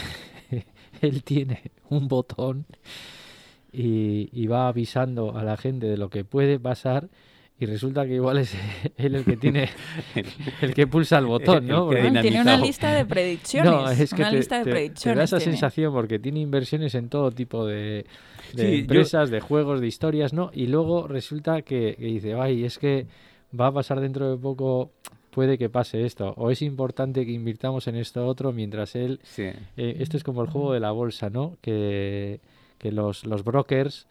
él 1.01 1.23
tiene 1.25 1.71
un 1.89 2.09
botón 2.09 2.67
y, 3.73 4.29
y 4.33 4.47
va 4.47 4.69
avisando 4.69 5.37
a 5.37 5.43
la 5.43 5.57
gente 5.57 5.87
de 5.87 5.97
lo 5.97 6.11
que 6.11 6.25
puede 6.25 6.59
pasar 6.61 7.09
y 7.59 7.67
resulta 7.67 8.05
que 8.05 8.15
igual 8.15 8.39
es 8.39 8.55
él 8.97 9.15
el 9.15 9.25
que 9.25 9.37
tiene 9.37 9.69
el 10.61 10.75
que 10.75 10.87
pulsa 10.87 11.19
el 11.19 11.27
botón, 11.27 11.67
¿no? 11.67 11.91
El 11.93 12.13
que 12.13 12.21
tiene 12.21 12.41
una 12.41 12.57
lista 12.57 12.93
de 12.93 13.05
predicciones. 13.07 13.73
No, 13.73 13.89
es 13.91 14.11
que 14.13 14.23
una 14.23 14.31
te, 14.31 14.37
lista 14.37 14.59
de 14.59 14.65
te- 14.65 14.65
te 14.65 14.71
da 14.71 14.75
predicciones. 14.77 15.25
esa 15.25 15.39
tiene. 15.39 15.53
sensación 15.53 15.93
porque 15.93 16.19
tiene 16.19 16.41
inversiones 16.41 16.95
en 16.97 17.09
todo 17.09 17.31
tipo 17.31 17.65
de, 17.65 17.75
de 17.75 18.63
Sí, 18.63 18.63
yo- 18.63 18.79
empresas, 18.81 19.31
de 19.31 19.41
juegos, 19.41 19.81
de 19.81 19.87
historias, 19.87 20.33
¿no? 20.33 20.51
Y 20.53 20.67
luego 20.67 21.07
resulta 21.09 21.63
que, 21.63 21.95
que 21.99 22.05
dice, 22.07 22.35
ay, 22.35 22.65
es 22.65 22.79
que 22.79 23.07
va 23.59 23.69
a 23.69 23.73
pasar 23.73 24.01
dentro 24.01 24.29
de 24.33 24.37
poco, 24.37 24.91
puede 25.35 25.59
que 25.59 25.69
pase 25.69 26.05
esto, 26.07 26.33
o 26.37 26.51
es 26.51 26.63
importante 26.63 27.27
que 27.27 27.33
invirtamos 27.33 27.89
en 27.89 27.97
esto 27.97 28.25
otro, 28.27 28.53
mientras 28.53 28.95
él, 28.95 29.19
Sí. 29.25 29.43
eh, 29.77 29.97
esto 29.99 30.17
es 30.17 30.23
como 30.25 30.43
el 30.43 30.49
juego 30.49 30.73
de 30.73 30.81
la 30.81 30.93
bolsa, 30.93 31.29
¿no? 31.31 31.57
Que, 31.61 32.41
que 32.79 32.93
los, 32.93 33.25
los 33.27 33.43
brokers 33.45 34.07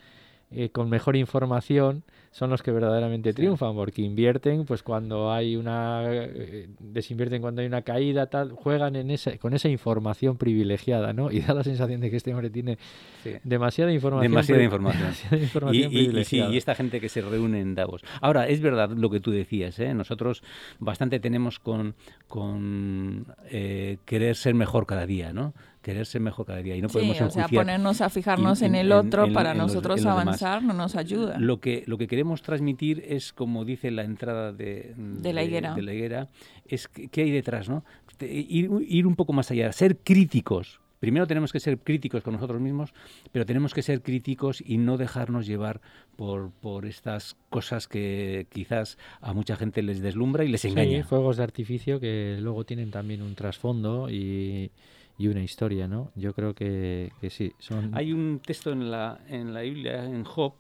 eh, 0.51 0.69
con 0.69 0.89
mejor 0.89 1.15
información 1.15 2.03
son 2.33 2.49
los 2.49 2.61
que 2.61 2.71
verdaderamente 2.71 3.29
Sí. 3.29 3.35
triunfan, 3.37 3.73
porque 3.75 4.01
invierten 4.01 4.65
pues 4.65 4.83
cuando 4.83 5.31
hay 5.31 5.55
una 5.55 6.03
eh, 6.11 6.67
desinvierten 6.79 7.41
cuando 7.41 7.61
hay 7.61 7.67
una 7.67 7.83
caída, 7.83 8.25
tal, 8.25 8.51
juegan 8.51 8.95
en 8.97 9.09
esa, 9.11 9.37
con 9.37 9.53
esa 9.53 9.69
información 9.69 10.35
privilegiada, 10.35 11.13
¿no? 11.13 11.31
Y 11.31 11.39
da 11.39 11.53
la 11.53 11.63
sensación 11.63 12.01
de 12.01 12.09
que 12.09 12.17
este 12.17 12.31
hombre 12.33 12.49
tiene 12.49 12.77
sí. 13.23 13.33
demasiada 13.45 13.93
información. 13.93 14.31
Demasiada 14.31 14.63
información. 14.63 15.03
demasiada 15.13 15.37
Y, 15.37 15.43
información 15.43 15.91
y- 15.93 16.19
y 16.19 16.25
sí, 16.25 16.41
y 16.41 16.57
esta 16.57 16.75
gente 16.75 16.99
que 16.99 17.07
se 17.07 17.21
reúne 17.21 17.61
en 17.61 17.75
Davos. 17.75 18.01
Ahora, 18.19 18.47
es 18.47 18.59
verdad 18.61 18.89
lo 18.89 19.09
que 19.09 19.19
tú 19.21 19.31
decías, 19.31 19.79
¿eh? 19.79 19.93
nosotros 19.93 20.43
bastante 20.79 21.19
tenemos 21.21 21.59
con, 21.59 21.93
con 22.27 23.27
eh, 23.51 23.97
querer 24.05 24.35
ser 24.35 24.55
mejor 24.55 24.85
cada 24.85 25.05
día, 25.05 25.31
¿no? 25.33 25.53
Querer 25.83 26.05
ser 26.07 26.21
mejor 26.21 26.45
cada 26.47 26.61
día 26.63 26.75
y 26.77 26.81
no 26.81 26.87
Sí, 26.89 26.93
podemos 26.93 27.21
o 27.21 27.29
sea, 27.29 27.47
ponernos 27.49 28.01
a 28.01 28.09
fijarnos 28.09 28.61
en- 28.61 28.73
en, 28.73 28.85
el 28.85 28.91
otro 28.93 29.25
en- 29.25 29.33
para 29.33 29.53
nosotros 29.53 29.97
los 30.01 30.05
avanzar 30.11 30.63
no 30.63 30.73
nos 30.73 30.95
ayuda. 30.95 31.37
Lo 31.37 31.59
que, 31.59 31.83
lo 31.87 31.97
que 31.97 32.07
queremos 32.07 32.41
transmitir 32.41 33.03
es, 33.07 33.33
como 33.33 33.65
dice 33.65 33.91
la 33.91 34.03
entrada 34.03 34.53
de, 34.53 34.93
De 34.97 35.33
la 35.33 35.43
higuera. 35.43 35.75
de 35.75 35.81
la 35.81 35.93
higuera, 35.93 36.29
es 36.65 36.87
que- 36.87 37.09
qué 37.09 37.23
hay 37.23 37.31
detrás, 37.31 37.67
¿no? 37.69 37.83
Te- 38.17 38.31
Ir, 38.33 38.69
ir 38.87 39.05
un 39.05 39.15
poco 39.15 39.33
más 39.33 39.51
allá, 39.51 39.71
ser 39.73 39.97
críticos. 39.97 40.79
Primero 41.01 41.27
tenemos 41.27 41.51
que 41.51 41.59
ser 41.59 41.77
críticos 41.79 42.23
con 42.23 42.33
nosotros 42.35 42.61
mismos, 42.61 42.93
pero 43.33 43.45
tenemos 43.45 43.73
que 43.73 43.81
ser 43.81 44.01
críticos 44.01 44.63
y 44.65 44.77
no 44.77 44.95
dejarnos 44.95 45.45
llevar 45.45 45.81
por, 46.15 46.51
por 46.61 46.85
estas 46.85 47.35
cosas 47.49 47.89
que 47.89 48.47
quizás 48.53 48.97
a 49.19 49.33
mucha 49.33 49.57
gente 49.57 49.81
les 49.81 49.99
deslumbra 50.01 50.45
y 50.45 50.47
les 50.47 50.61
Sí, 50.61 50.69
engaña. 50.69 51.03
fuegos 51.03 51.35
de 51.35 51.43
artificio 51.43 51.99
que 51.99 52.37
luego 52.39 52.63
tienen 52.63 52.89
también 52.89 53.21
un 53.21 53.35
trasfondo 53.35 54.09
y, 54.09 54.71
y 55.17 55.27
una 55.27 55.43
historia, 55.43 55.87
¿no? 55.87 56.11
Yo 56.15 56.33
creo 56.33 56.53
que, 56.53 57.11
que 57.21 57.29
sí, 57.29 57.53
son... 57.59 57.91
Hay 57.95 58.13
un 58.13 58.39
texto 58.39 58.71
en 58.71 58.89
la, 58.89 59.19
en 59.27 59.53
la 59.53 59.61
Biblia, 59.61 60.05
en 60.05 60.23
Job, 60.23 60.53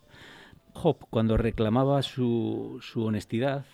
Job 0.73 0.97
cuando 1.09 1.37
reclamaba 1.37 2.01
su, 2.01 2.79
su 2.81 3.03
honestidad, 3.03 3.65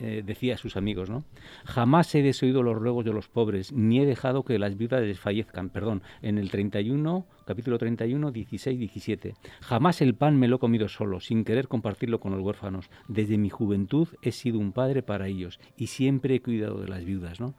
eh, 0.00 0.22
decía 0.24 0.54
a 0.54 0.58
sus 0.58 0.76
amigos, 0.76 1.08
¿no? 1.08 1.24
Jamás 1.64 2.14
he 2.14 2.22
desoído 2.22 2.62
los 2.62 2.76
ruegos 2.76 3.04
de 3.04 3.12
los 3.12 3.28
pobres, 3.28 3.72
ni 3.72 4.00
he 4.00 4.06
dejado 4.06 4.42
que 4.42 4.58
las 4.58 4.76
viudas 4.76 5.02
desfallezcan. 5.02 5.70
Perdón, 5.70 6.02
en 6.20 6.38
el 6.38 6.50
31, 6.50 7.26
capítulo 7.46 7.78
31, 7.78 8.32
16, 8.32 8.78
17. 8.78 9.34
Jamás 9.60 10.02
el 10.02 10.14
pan 10.14 10.36
me 10.38 10.48
lo 10.48 10.56
he 10.56 10.58
comido 10.58 10.88
solo, 10.88 11.20
sin 11.20 11.44
querer 11.44 11.68
compartirlo 11.68 12.18
con 12.18 12.32
los 12.32 12.40
huérfanos. 12.40 12.90
Desde 13.06 13.38
mi 13.38 13.50
juventud 13.50 14.08
he 14.22 14.32
sido 14.32 14.58
un 14.58 14.72
padre 14.72 15.02
para 15.02 15.28
ellos 15.28 15.60
y 15.76 15.86
siempre 15.86 16.34
he 16.34 16.42
cuidado 16.42 16.80
de 16.80 16.88
las 16.88 17.04
viudas, 17.04 17.40
¿no? 17.40 17.54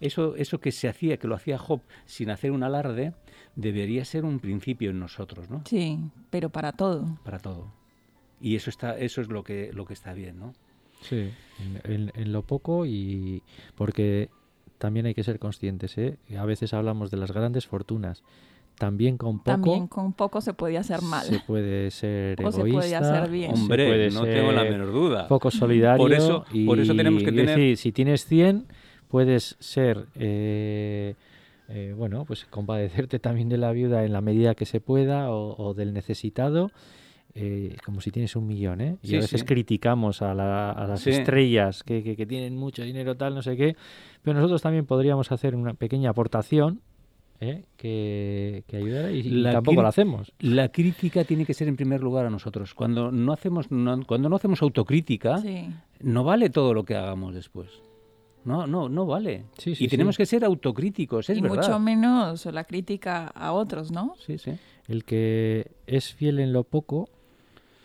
Eso, 0.00 0.34
eso 0.36 0.60
que 0.60 0.72
se 0.72 0.88
hacía, 0.88 1.18
que 1.18 1.28
lo 1.28 1.34
hacía 1.34 1.58
Job 1.58 1.80
sin 2.06 2.30
hacer 2.30 2.52
un 2.52 2.62
alarde, 2.62 3.12
debería 3.54 4.04
ser 4.04 4.24
un 4.24 4.38
principio 4.40 4.90
en 4.90 4.98
nosotros, 4.98 5.50
¿no? 5.50 5.62
Sí, 5.66 5.98
pero 6.30 6.48
para 6.50 6.72
todo. 6.72 7.18
Para 7.24 7.38
todo. 7.38 7.66
Y 8.40 8.56
eso 8.56 8.70
está, 8.70 8.96
eso 8.98 9.20
es 9.20 9.28
lo 9.28 9.44
que, 9.44 9.70
lo 9.74 9.84
que 9.84 9.92
está 9.92 10.14
bien, 10.14 10.38
¿no? 10.38 10.54
Sí, 11.02 11.30
en, 11.84 11.92
en- 11.92 12.12
en 12.14 12.32
lo 12.32 12.42
poco 12.42 12.86
y 12.86 13.42
porque 13.74 14.28
también 14.78 15.04
hay 15.06 15.14
que 15.14 15.24
ser 15.24 15.38
conscientes, 15.38 15.96
¿eh? 15.98 16.16
A 16.38 16.44
veces 16.46 16.72
hablamos 16.72 17.10
de 17.10 17.16
las 17.18 17.32
grandes 17.32 17.66
fortunas. 17.66 18.22
También 18.78 19.18
con 19.18 19.40
poco 19.40 19.50
También 19.50 19.86
con 19.88 20.14
poco 20.14 20.40
se 20.40 20.54
podía 20.54 20.80
hacer 20.80 21.02
mal. 21.02 21.26
se 21.26 21.38
puede 21.40 21.90
ser 21.90 22.42
O 22.42 22.50
se 22.50 22.60
egoísta, 22.60 22.78
puede 22.80 22.96
hacer 22.96 23.30
bien. 23.30 23.54
se 23.54 23.60
Hombre, 23.62 23.86
puede 23.88 24.10
no 24.10 24.24
tengo 24.24 24.52
la 24.52 24.64
menor 24.64 24.90
duda. 24.92 25.28
poco 25.28 25.50
solidario. 25.50 25.98
Por 26.02 26.14
eso- 26.14 26.46
y, 26.50 26.64
por 26.64 26.78
eso 26.80 26.94
tenemos 26.94 27.22
que 27.22 27.28
y 27.30 27.34
tener- 27.34 27.46
decir, 27.58 27.76
si 27.76 27.92
tienes 27.92 28.24
100, 28.24 28.64
puedes 29.10 29.56
ser, 29.58 30.06
eh, 30.14 31.14
eh, 31.68 31.94
bueno, 31.96 32.24
pues 32.24 32.44
compadecerte 32.46 33.18
también 33.18 33.48
de 33.48 33.58
la 33.58 33.72
viuda 33.72 34.04
en 34.04 34.12
la 34.12 34.20
medida 34.20 34.54
que 34.54 34.64
se 34.66 34.80
pueda 34.80 35.30
o, 35.30 35.56
o 35.62 35.74
del 35.74 35.92
necesitado. 35.92 36.70
eh, 37.32 37.76
como 37.86 38.00
si 38.00 38.10
tienes 38.10 38.34
un 38.34 38.44
millón, 38.48 38.80
¿eh? 38.80 38.96
Y 39.04 39.08
Sí, 39.10 39.14
a 39.16 39.20
veces 39.20 39.42
sí. 39.42 39.46
criticamos 39.46 40.20
a, 40.20 40.34
la- 40.34 40.72
a 40.72 40.84
las 40.88 41.02
Sí. 41.02 41.10
estrellas 41.10 41.84
que, 41.84 42.02
que- 42.02 42.16
que 42.16 42.26
tienen 42.26 42.56
mucho 42.56 42.82
dinero, 42.82 43.16
tal, 43.16 43.36
no 43.36 43.42
sé 43.42 43.56
qué. 43.56 43.76
Pero 44.22 44.34
nosotros 44.34 44.60
también 44.62 44.84
podríamos 44.84 45.30
hacer 45.30 45.54
una 45.54 45.74
pequeña 45.74 46.10
aportación 46.10 46.80
¿eh? 47.40 47.62
que, 47.76 48.64
que 48.66 48.76
ayudara 48.78 49.12
y, 49.12 49.20
y 49.20 49.42
tampoco 49.44 49.80
la 49.80 49.90
hacemos. 49.90 50.32
La 50.40 50.70
crítica 50.70 51.22
tiene 51.22 51.46
que 51.46 51.54
ser 51.54 51.68
en 51.68 51.76
primer 51.76 52.02
lugar 52.02 52.26
a 52.26 52.30
nosotros. 52.30 52.74
Cuando 52.74 53.12
no 53.12 53.32
hacemos, 53.32 53.70
no- 53.70 54.04
cuando 54.04 54.28
no 54.28 54.34
hacemos 54.34 54.60
autocrítica, 54.60 55.38
Sí. 55.38 55.68
no 56.00 56.24
vale 56.24 56.50
todo 56.50 56.74
lo 56.74 56.82
que 56.84 56.96
hagamos 56.96 57.32
después. 57.32 57.68
No, 58.44 58.66
no, 58.66 58.88
no 58.88 59.04
vale. 59.06 59.44
Sí, 59.58 59.74
sí, 59.74 59.84
y 59.84 59.88
tenemos 59.88 60.14
sí. 60.16 60.22
que 60.22 60.26
ser 60.26 60.44
autocríticos, 60.44 61.28
es 61.28 61.36
y 61.38 61.40
verdad. 61.40 61.56
mucho 61.62 61.78
menos 61.78 62.46
la 62.46 62.64
crítica 62.64 63.26
a 63.28 63.52
otros, 63.52 63.90
¿no? 63.92 64.14
Sí, 64.26 64.38
sí. 64.38 64.52
El 64.88 65.04
que 65.04 65.70
es 65.86 66.14
fiel 66.14 66.40
en 66.40 66.52
lo 66.52 66.64
poco, 66.64 67.08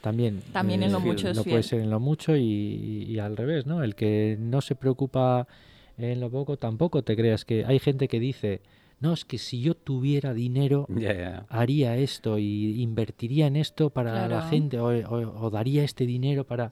también, 0.02 0.42
También 0.54 0.82
en 0.84 0.92
lo 0.92 1.00
fiel- 1.00 1.06
mucho 1.08 1.30
es 1.30 1.36
lo 1.38 1.44
fiel. 1.44 1.54
puede 1.56 1.64
ser 1.64 1.82
en 1.82 1.90
lo 1.90 2.00
mucho 2.00 2.36
y, 2.38 2.42
y 3.08 3.20
al 3.20 3.36
revés, 3.36 3.66
¿no? 3.66 3.84
El 3.84 3.96
que 3.96 4.38
no 4.40 4.62
se 4.62 4.76
preocupa 4.76 5.48
en 5.98 6.20
lo 6.20 6.30
poco, 6.30 6.58
tampoco 6.58 7.04
te 7.04 7.16
creas 7.16 7.44
que 7.46 7.66
hay 7.66 7.80
gente 7.80 8.08
que 8.08 8.20
dice, 8.20 8.62
no, 9.02 9.14
es 9.14 9.26
que 9.26 9.38
si 9.38 9.62
yo 9.62 9.76
tuviera 9.76 10.34
dinero, 10.34 10.88
haría 11.50 11.98
esto 11.98 12.38
y 12.40 12.82
invertiría 12.82 13.48
en 13.48 13.56
esto 13.58 13.90
para 13.90 14.28
la 14.30 14.42
gente 14.42 14.80
o, 14.80 14.88
o- 14.88 15.46
o 15.46 15.50
daría 15.50 15.84
este 15.84 16.06
dinero 16.06 16.46
para... 16.46 16.72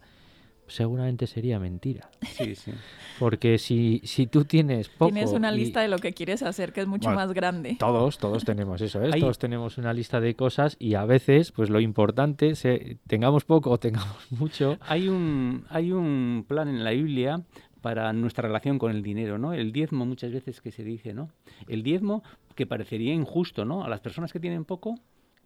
Seguramente 0.73 1.27
sería 1.27 1.59
mentira. 1.59 2.09
Sí, 2.23 2.55
sí. 2.55 2.71
Porque 3.19 3.59
si, 3.59 4.01
si 4.05 4.25
tú 4.25 4.43
tienes 4.43 4.89
poco... 4.89 5.11
Tienes 5.11 5.31
una 5.31 5.53
y- 5.53 5.57
lista 5.57 5.81
de 5.81 5.87
lo 5.87 5.99
que 5.99 6.13
quieres 6.13 6.41
hacer 6.41 6.73
que 6.73 6.81
es 6.81 6.87
mucho 6.87 7.09
Bueno, 7.09 7.19
más 7.21 7.31
grande. 7.31 7.75
Todos, 7.79 8.17
todos 8.17 8.43
tenemos 8.43 8.81
eso, 8.81 9.03
¿eh? 9.03 9.11
Todos 9.19 9.37
tenemos 9.37 9.77
una 9.77 9.93
lista 9.93 10.19
de 10.19 10.33
cosas 10.35 10.75
y 10.79 10.95
a 10.95 11.05
veces, 11.05 11.51
pues 11.51 11.69
lo 11.69 11.79
importante, 11.79 12.55
se, 12.55 12.97
tengamos 13.05 13.45
poco 13.45 13.69
o 13.69 13.77
tengamos 13.79 14.17
mucho, 14.31 14.79
Hay 14.81 15.09
un, 15.09 15.65
hay 15.69 15.91
un 15.91 16.43
plan 16.47 16.67
en 16.67 16.83
la 16.83 16.89
Biblia 16.89 17.43
para 17.81 18.11
nuestra 18.13 18.47
relación 18.47 18.79
con 18.79 18.89
el 18.91 19.03
dinero, 19.03 19.37
¿no? 19.37 19.53
El 19.53 19.71
diezmo 19.73 20.07
muchas 20.07 20.31
veces 20.31 20.59
que 20.59 20.71
se 20.71 20.83
dice, 20.83 21.13
¿no? 21.13 21.29
El 21.67 21.83
diezmo 21.83 22.23
que 22.55 22.65
parecería 22.65 23.13
injusto, 23.13 23.63
¿no? 23.63 23.83
A 23.83 23.89
las 23.89 23.99
personas 23.99 24.33
que 24.33 24.39
tienen 24.39 24.65
poco, 24.65 24.95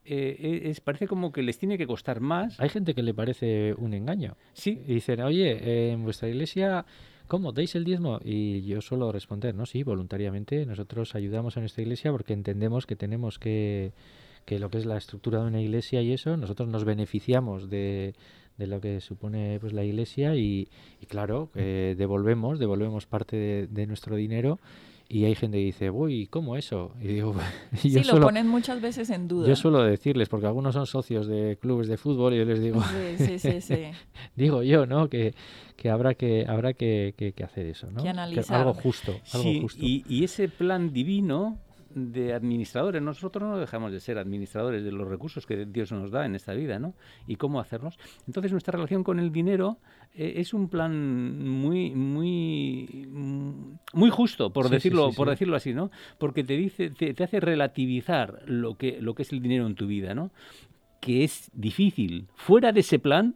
eh, 0.07 0.69
es, 0.69 0.79
parece 0.81 1.07
como 1.07 1.31
que 1.31 1.41
les 1.41 1.57
tiene 1.57 1.77
que 1.77 1.85
costar 1.85 2.19
más. 2.19 2.59
hay 2.59 2.69
gente 2.69 2.93
que 2.93 3.03
le 3.03 3.13
parece 3.13 3.73
un 3.77 3.93
engaño. 3.93 4.35
Sí, 4.53 4.81
Y 4.87 4.95
dicen, 4.95 5.21
oye, 5.21 5.51
eh, 5.51 5.91
en 5.91 6.03
vuestra 6.03 6.29
iglesia, 6.29 6.85
¿cómo? 7.27 7.51
¿Dais 7.51 7.75
el 7.75 7.83
diezmo? 7.83 8.19
Y 8.23 8.61
yo 8.63 8.81
suelo 8.81 9.11
responder, 9.11 9.55
no, 9.55 9.65
sí, 9.65 9.83
voluntariamente. 9.83 10.65
Nosotros 10.65 11.15
ayudamos 11.15 11.57
a 11.57 11.59
nuestra 11.59 11.83
iglesia 11.83 12.11
porque 12.11 12.33
entendemos 12.33 12.85
que 12.85 12.95
tenemos 12.95 13.39
que, 13.39 13.91
que 14.45 14.59
lo 14.59 14.69
que 14.69 14.77
es 14.77 14.85
la 14.85 14.97
estructura 14.97 15.41
de 15.41 15.47
una 15.47 15.61
iglesia 15.61 16.01
y 16.01 16.13
eso, 16.13 16.37
nosotros 16.37 16.69
nos 16.69 16.85
beneficiamos 16.85 17.69
de, 17.69 18.13
de 18.57 18.67
lo 18.67 18.79
que 18.79 19.01
supone 19.01 19.59
pues 19.59 19.73
la 19.73 19.83
iglesia 19.83 20.35
y, 20.35 20.69
y 21.01 21.05
claro, 21.05 21.49
eh, 21.55 21.95
devolvemos, 21.97 22.59
devolvemos 22.59 23.05
parte 23.05 23.35
de, 23.35 23.67
de 23.67 23.87
nuestro 23.87 24.15
dinero 24.15 24.59
y 25.09 25.25
hay 25.25 25.35
gente 25.35 25.57
que 25.57 25.63
dice, 25.63 25.89
uy, 25.89 26.27
¿cómo 26.27 26.55
eso? 26.57 26.93
Y 27.01 27.07
digo, 27.07 27.33
y 27.83 27.89
yo 27.89 27.99
Sí, 28.01 28.05
lo 28.07 28.13
suelo- 28.13 28.25
ponen 28.27 28.47
muchas 28.47 28.81
veces 28.81 29.09
en 29.09 29.27
duda. 29.27 29.47
yo 29.47 29.55
suelo 29.55 29.81
decirles, 29.83 30.27
porque 30.29 30.47
algunos 30.47 30.73
son 30.75 30.85
socios 30.85 31.27
de 31.27 31.57
clubes 31.61 31.87
de 31.87 31.97
fútbol 31.97 32.33
y 32.33 32.37
yo 32.37 32.45
les 32.45 32.61
digo, 32.61 32.81
Sí, 33.17 33.25
sí, 33.25 33.39
sí, 33.39 33.61
sí. 33.61 33.83
digo 34.35 34.63
yo, 34.63 34.85
¿no? 34.85 35.09
Que, 35.09 35.33
que 35.75 35.89
habrá 35.89 36.13
que 36.15 36.45
habrá 36.47 36.73
que, 36.73 37.13
que- 37.17 37.33
que 37.33 37.43
hacer 37.43 37.67
eso, 37.67 37.89
¿no? 37.91 38.03
Que 38.03 38.09
analizar. 38.09 38.57
algo 38.61 38.73
justo, 38.73 39.11
algo 39.33 39.43
sí, 39.43 39.59
justo. 39.61 39.83
Y, 39.85 40.03
y 40.09 40.23
ese 40.23 40.49
plan 40.49 40.91
divino 40.91 41.57
de 41.93 42.33
administradores. 42.33 43.01
Nosotros 43.01 43.49
no 43.49 43.57
dejamos 43.57 43.91
de 43.91 43.99
ser 43.99 44.17
administradores 44.17 44.83
de 44.83 44.91
los 44.91 45.07
recursos 45.07 45.45
que 45.45 45.65
Dios 45.65 45.91
nos 45.91 46.11
da 46.11 46.25
en 46.25 46.35
esta 46.35 46.53
vida, 46.53 46.79
¿no? 46.79 46.93
Y 47.27 47.35
cómo 47.35 47.59
hacerlos. 47.59 47.97
Entonces 48.27 48.51
nuestra 48.51 48.73
relación 48.73 49.03
con 49.03 49.19
el 49.19 49.31
dinero 49.31 49.77
eh, 50.13 50.33
es 50.37 50.53
un 50.53 50.69
plan 50.69 51.47
muy, 51.47 51.91
muy, 51.91 53.07
muy 53.93 54.09
justo, 54.09 54.51
por 54.51 54.69
decirlo, 54.69 55.11
por 55.11 55.29
decirlo 55.29 55.55
así, 55.55 55.73
¿no? 55.73 55.91
Porque 56.17 56.43
te 56.43 56.57
dice, 56.57 56.89
te, 56.89 57.13
te, 57.13 57.23
hace 57.23 57.39
relativizar 57.39 58.41
lo 58.45 58.77
que, 58.77 58.99
lo 59.01 59.15
que 59.15 59.23
es 59.23 59.31
el 59.31 59.41
dinero 59.41 59.67
en 59.67 59.75
tu 59.75 59.87
vida, 59.87 60.13
¿no? 60.13 60.31
Que 61.01 61.23
es 61.23 61.51
difícil. 61.53 62.27
Fuera 62.35 62.71
de 62.71 62.79
ese 62.79 62.99
plan, 62.99 63.35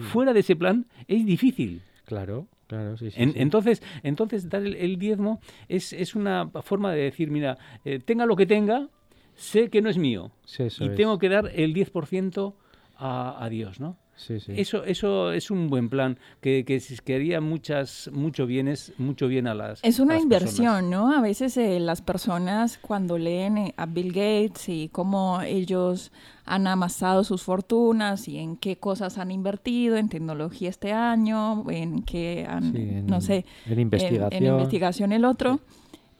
fuera 0.00 0.32
de 0.32 0.40
ese 0.40 0.56
plan, 0.56 0.86
es 1.08 1.24
difícil. 1.24 1.82
Claro. 2.04 2.48
Claro, 2.66 2.96
sí, 2.96 3.10
sí, 3.10 3.18
Entonces, 3.18 3.82
entonces 4.02 4.48
dar 4.48 4.62
el, 4.62 4.98
diezmo 4.98 5.40
es, 5.68 5.92
es, 5.92 6.14
una 6.14 6.48
forma 6.62 6.90
de 6.92 7.02
decir, 7.02 7.30
mira, 7.30 7.58
eh, 7.84 7.98
tenga 7.98 8.24
lo 8.24 8.34
que 8.34 8.46
tenga, 8.46 8.88
sé 9.34 9.68
que 9.68 9.82
no 9.82 9.90
es 9.90 9.98
mío 9.98 10.32
y 10.80 10.88
tengo 10.90 11.18
que 11.18 11.28
dar 11.28 11.50
el 11.54 11.74
10% 11.74 12.54
a, 12.96 13.44
a 13.44 13.48
Dios, 13.50 13.78
¿no? 13.78 13.98
Eso, 14.28 14.84
eso 14.84 15.32
es 15.32 15.50
un 15.50 15.68
buen 15.68 15.88
plan 15.88 16.18
que, 16.40 16.64
que, 16.64 17.14
haría 17.14 17.40
muchas, 17.40 18.08
mucho, 18.12 18.46
bienes, 18.46 18.92
mucho 18.98 19.26
bien 19.26 19.46
a 19.46 19.54
las 19.54 19.80
Es 19.82 19.98
una 19.98 20.18
inversión, 20.18 20.90
¿no? 20.90 21.12
A 21.12 21.20
veces 21.20 21.56
eh, 21.56 21.80
las 21.80 22.02
personas 22.02 22.78
cuando 22.78 23.18
leen 23.18 23.58
eh, 23.58 23.74
a 23.76 23.86
Bill 23.86 24.12
Gates 24.12 24.68
y 24.68 24.88
cómo 24.90 25.40
ellos 25.42 26.12
han 26.44 26.66
amasado 26.66 27.24
sus 27.24 27.42
fortunas 27.42 28.28
y 28.28 28.38
en 28.38 28.56
qué 28.56 28.76
cosas 28.76 29.18
han 29.18 29.30
invertido 29.30 29.96
en 29.96 30.08
tecnología 30.08 30.70
este 30.70 30.92
año, 30.92 31.68
en 31.70 32.02
qué 32.02 32.46
han, 32.48 33.06
no 33.06 33.20
sé, 33.20 33.44
en 33.66 33.80
investigación, 33.80 34.32
en, 34.32 34.52
investigación 34.52 35.12
el 35.12 35.24
otro. 35.24 35.60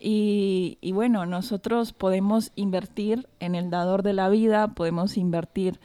Y, 0.04 0.78
y, 0.80 0.90
bueno, 0.90 1.26
nosotros 1.26 1.92
podemos 1.92 2.50
invertir 2.56 3.28
en 3.38 3.54
el 3.54 3.70
dador 3.70 4.02
de 4.02 4.12
la 4.12 4.28
vida, 4.28 4.74
podemos 4.74 5.16
invertir 5.16 5.78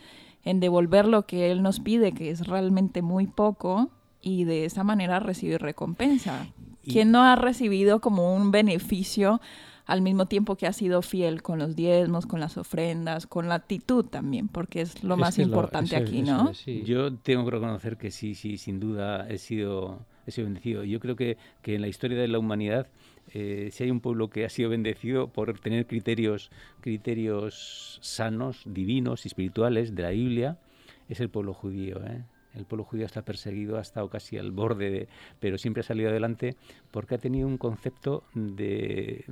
en 0.47 0.61
devolver 0.61 1.05
lo 1.07 1.25
que 1.25 1.51
Él 1.51 1.61
nos 1.61 1.81
pide, 1.81 2.13
que 2.13 2.29
es 2.29 2.47
realmente 2.47 3.01
muy 3.01 3.27
poco, 3.27 3.89
y 4.21 4.45
de 4.45 4.63
esa 4.63 4.85
manera 4.85 5.19
recibir 5.19 5.61
recompensa. 5.61 6.47
¿Quién 6.83 7.11
no 7.11 7.21
ha 7.21 7.35
recibido 7.35 7.99
como 7.99 8.33
un 8.33 8.49
beneficio 8.51 9.41
al 9.85 10.01
mismo 10.01 10.25
tiempo 10.25 10.55
que 10.55 10.65
ha 10.65 10.71
sido 10.71 11.01
fiel 11.01 11.41
con 11.41 11.59
los 11.59 11.75
diezmos, 11.75 12.25
con 12.25 12.39
las 12.39 12.57
ofrendas, 12.57 13.27
con 13.27 13.49
la 13.49 13.55
actitud 13.55 14.05
también, 14.05 14.47
porque 14.47 14.79
es 14.81 15.03
lo 15.03 15.17
más 15.17 15.37
importante 15.37 15.97
aquí, 15.97 16.21
¿no? 16.21 16.53
Yo 16.85 17.13
tengo 17.13 17.43
que 17.43 17.51
reconocer 17.51 17.97
que 17.97 18.09
sí, 18.09 18.33
sí, 18.33 18.57
sin 18.57 18.79
duda 18.79 19.27
he 19.29 19.37
sido, 19.39 19.99
he 20.25 20.31
sido 20.31 20.45
bendecido. 20.45 20.85
Yo 20.85 21.01
creo 21.01 21.17
que, 21.17 21.37
que 21.61 21.75
en 21.75 21.81
la 21.81 21.89
historia 21.89 22.17
de 22.17 22.27
la 22.29 22.39
humanidad 22.39 22.87
eh, 23.33 23.69
si 23.71 23.83
hay 23.83 23.91
un 23.91 23.99
pueblo 23.99 24.29
que 24.29 24.45
ha 24.45 24.49
sido 24.49 24.69
bendecido 24.69 25.27
por 25.27 25.59
tener 25.59 25.85
criterios, 25.85 26.51
criterios 26.81 27.99
sanos, 28.01 28.63
divinos 28.65 29.25
y 29.25 29.27
espirituales 29.27 29.95
de 29.95 30.03
la 30.03 30.09
Biblia, 30.11 30.59
es 31.09 31.19
el 31.19 31.29
pueblo 31.29 31.53
judío. 31.53 32.01
¿eh? 32.05 32.23
El 32.55 32.65
pueblo 32.65 32.83
judío 32.83 33.05
está 33.05 33.23
perseguido, 33.23 33.77
ha 33.77 33.81
estado 33.81 34.09
casi 34.09 34.37
al 34.37 34.51
borde, 34.51 34.89
de, 34.89 35.07
pero 35.39 35.57
siempre 35.57 35.81
ha 35.81 35.83
salido 35.83 36.09
adelante 36.09 36.55
porque 36.91 37.15
ha 37.15 37.17
tenido 37.17 37.47
un 37.47 37.57
concepto 37.57 38.23
de 38.33 39.25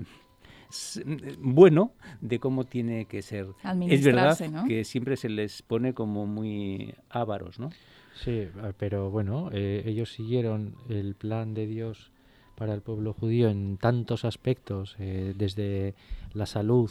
bueno 1.40 1.94
de 2.22 2.40
cómo 2.40 2.66
tiene 2.66 3.06
que 3.06 3.22
ser. 3.22 3.48
Es 3.88 4.04
verdad 4.04 4.38
que 4.68 4.84
siempre 4.84 5.16
se 5.16 5.30
les 5.30 5.62
pone 5.62 5.94
como 5.94 6.26
muy 6.26 6.94
ávaros, 7.10 7.60
¿no? 7.60 7.70
Sí, 8.14 8.48
pero 8.78 9.12
bueno, 9.12 9.50
eh, 9.52 9.84
ellos 9.86 10.12
siguieron 10.12 10.76
el 10.90 11.16
plan 11.16 11.54
de 11.54 11.68
Dios 11.68 12.12
para 12.56 12.74
el 12.74 12.82
pueblo 12.82 13.14
judío 13.14 13.50
en 13.50 13.78
tantos 13.78 14.26
aspectos, 14.26 14.96
eh, 15.00 15.34
desde 15.38 15.94
la 16.34 16.46
salud, 16.46 16.90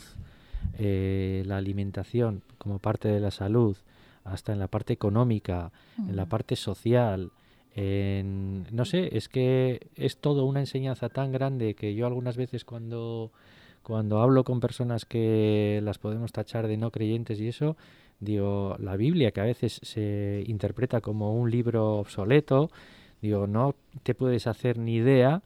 eh, 0.79 1.43
la 1.47 1.57
alimentación 1.57 2.43
como 2.59 2.79
parte 2.79 3.09
de 3.09 3.21
la 3.21 3.31
salud, 3.31 3.77
hasta 4.25 4.53
en 4.53 4.59
la 4.59 4.69
parte 4.69 4.93
económica, 4.93 5.73
en 5.99 6.17
la 6.17 6.27
parte 6.27 6.57
social. 6.57 7.31
En, 7.75 8.67
no 8.71 8.85
sé, 8.85 9.17
es 9.17 9.29
que 9.29 9.89
es 9.97 10.19
todo 10.19 10.45
una 10.47 10.61
enseñanza 10.61 11.09
tan 11.09 11.33
grande 11.33 11.75
que 11.75 11.95
yo 11.95 12.07
algunas 12.07 12.37
veces 12.37 12.65
cuando, 12.65 13.33
cuando 13.83 14.23
hablo 14.23 14.45
con 14.45 14.61
personas 14.61 15.05
que 15.05 15.81
las 15.83 15.99
podemos 15.99 16.33
tachar 16.33 16.69
de 16.69 16.77
no 16.77 16.91
creyentes 16.91 17.41
y 17.41 17.49
eso, 17.49 17.77
digo, 18.21 18.77
la 18.79 18.97
Biblia 18.97 19.33
que 19.33 19.41
a 19.41 19.45
veces 19.45 19.81
se 19.83 20.45
interpreta 20.47 21.01
como 21.01 21.35
un 21.35 21.51
libro 21.51 21.99
obsoleto, 21.99 22.71
Digo, 23.25 23.47
no 23.47 23.75
te 24.03 24.15
puedes 24.15 24.47
hacer 24.47 24.77
ni 24.77 24.97
idea 24.97 25.41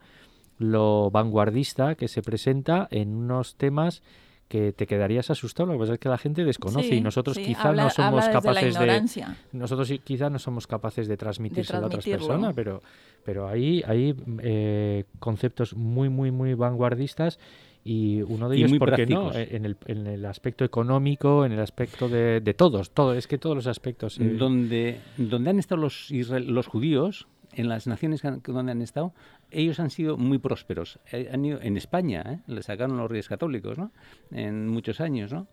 lo 0.59 1.13
vanguardista 1.13 1.95
que 1.95 2.09
se 2.09 2.23
presenta 2.23 2.89
en 2.91 3.15
unos 3.15 3.55
temas 3.55 4.03
que 4.49 4.73
te 4.73 4.89
quedarías 4.89 5.31
asustado. 5.31 5.69
Lo 5.69 5.75
que 5.75 5.79
pasa 5.79 5.93
es 5.93 6.01
que 6.01 6.09
la 6.09 6.19
gente 6.19 6.45
desconoce 6.45 6.97
y 6.97 7.01
nosotros 7.01 7.39
quizás 7.39 7.77
no 7.77 7.89
somos 7.89 8.29
capaces 8.31 8.77
de 8.77 9.29
nosotros 9.53 9.93
quizás 10.03 10.33
no 10.33 10.41
somos 10.41 10.67
capaces 10.67 11.07
de 11.07 11.17
transmitírselo 11.17 11.85
a 11.85 11.87
otras 11.87 12.05
personas, 12.05 12.53
pero 12.53 12.83
pero 13.25 13.47
hay 13.47 13.85
hay 13.87 14.13
eh, 14.43 15.05
conceptos 15.21 15.77
muy 15.77 16.09
muy 16.09 16.33
muy 16.33 16.55
vanguardistas 16.55 17.39
y 17.85 18.21
uno 18.23 18.51
de 18.51 18.57
ellos, 18.57 18.73
¿por 18.79 18.95
qué 18.95 19.07
no? 19.07 19.33
En 19.33 19.65
el, 19.65 19.77
en 19.87 20.07
el, 20.07 20.27
aspecto 20.27 20.63
económico, 20.63 21.47
en 21.47 21.53
el 21.53 21.61
aspecto 21.61 22.07
de, 22.07 22.41
de 22.41 22.53
todos, 22.53 22.91
todo, 22.91 23.15
es 23.15 23.27
que 23.27 23.39
todos 23.39 23.57
los 23.57 23.67
aspectos. 23.67 24.21
Eh, 24.21 24.35
donde, 24.39 25.01
donde 25.17 25.49
han 25.49 25.59
estado 25.59 25.81
los, 25.81 26.11
los 26.11 26.67
judíos, 26.67 27.29
en 27.59 27.69
las 27.69 27.89
naciones 27.89 28.23
donde 28.23 28.73
han 28.73 28.83
estado, 28.83 29.13
ellos 29.51 29.81
han 29.81 29.91
sido 29.91 30.17
muy 30.17 30.39
prósperos. 30.39 31.01
Eh, 31.11 31.29
han 31.33 31.45
ido, 31.45 31.61
en 31.61 31.77
España, 31.77 32.23
¿eh? 32.25 32.41
le 32.47 32.63
sacaron 32.63 32.97
los 32.97 33.11
reyes 33.11 33.29
católicos, 33.29 33.77
¿no? 33.77 33.91
En 34.31 34.69
muchos 34.69 35.01
años, 35.01 35.33
¿no? 35.33 35.49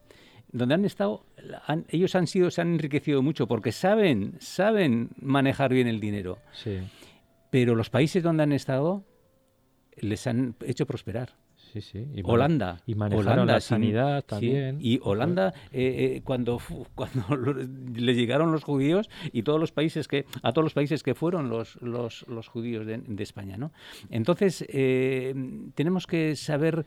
Donde 0.52 0.76
han 0.76 0.86
estado, 0.86 1.26
ellos 1.90 2.14
han 2.14 2.28
sido, 2.28 2.52
se 2.52 2.62
han 2.62 2.74
enriquecido 2.74 3.24
mucho 3.24 3.48
porque 3.48 3.72
saben, 3.72 4.36
saben 4.40 5.10
manejar 5.20 5.74
bien 5.74 5.88
el 5.88 6.00
dinero. 6.00 6.38
Sí. 6.54 6.78
Pero 7.50 7.74
los 7.74 7.90
países 7.90 8.22
donde 8.22 8.44
han 8.44 8.52
estado 8.52 9.04
les 9.98 10.28
han 10.28 10.56
hecho 10.64 10.86
prosperar. 10.86 11.34
Y 11.76 12.22
Holanda. 12.24 12.82
Y 12.86 12.96
manejaron 12.96 13.48
la 13.48 13.60
sanidad 13.60 14.24
también. 14.24 14.78
Y 14.80 15.00
Holanda, 15.04 15.54
eh, 15.72 16.16
eh, 16.16 16.22
cuando, 16.24 16.60
cuando 16.96 17.26
le 17.38 18.16
llegaron 18.16 18.52
los 18.52 18.64
judíos 18.64 19.10
y 19.32 19.44
todos 19.44 19.60
los 19.60 19.72
países 19.72 20.08
que, 20.08 20.26
a 20.42 20.52
todos 20.52 20.64
los 20.64 20.74
países 20.74 21.04
que 21.04 21.16
fueron 21.16 21.50
los, 21.50 21.82
los, 21.82 22.26
los 22.28 22.48
judíos 22.48 22.86
de, 22.86 23.24
España, 23.26 23.58
¿no? 23.58 23.72
Entonces, 24.10 24.64
eh, 24.70 25.34
tenemos 25.74 26.06
que 26.06 26.36
saber 26.36 26.86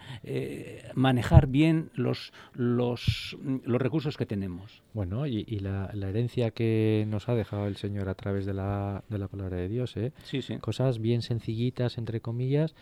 manejar 0.94 1.48
bien 1.48 1.90
los, 1.94 2.32
los, 2.54 3.36
los 3.64 3.82
recursos 3.82 4.16
que 4.16 4.24
tenemos. 4.26 4.82
Bueno, 4.94 5.26
y, 5.26 5.44
la, 5.58 5.90
la, 5.94 6.08
herencia 6.08 6.50
que 6.52 7.04
nos 7.08 7.28
ha 7.28 7.34
dejado 7.34 7.66
el 7.66 7.76
Señor 7.76 8.08
a 8.08 8.14
través 8.14 8.46
de 8.46 8.54
la, 8.54 9.02
de 9.08 9.18
la 9.18 9.28
palabra 9.28 9.56
de 9.56 9.68
Dios, 9.68 9.96
¿eh? 9.96 10.12
Sí, 10.22 10.42
sí. 10.42 10.58
Cosas 10.58 11.00
bien 11.00 11.22
sencillitas, 11.22 11.98
entre 11.98 12.20
comillas, 12.20 12.74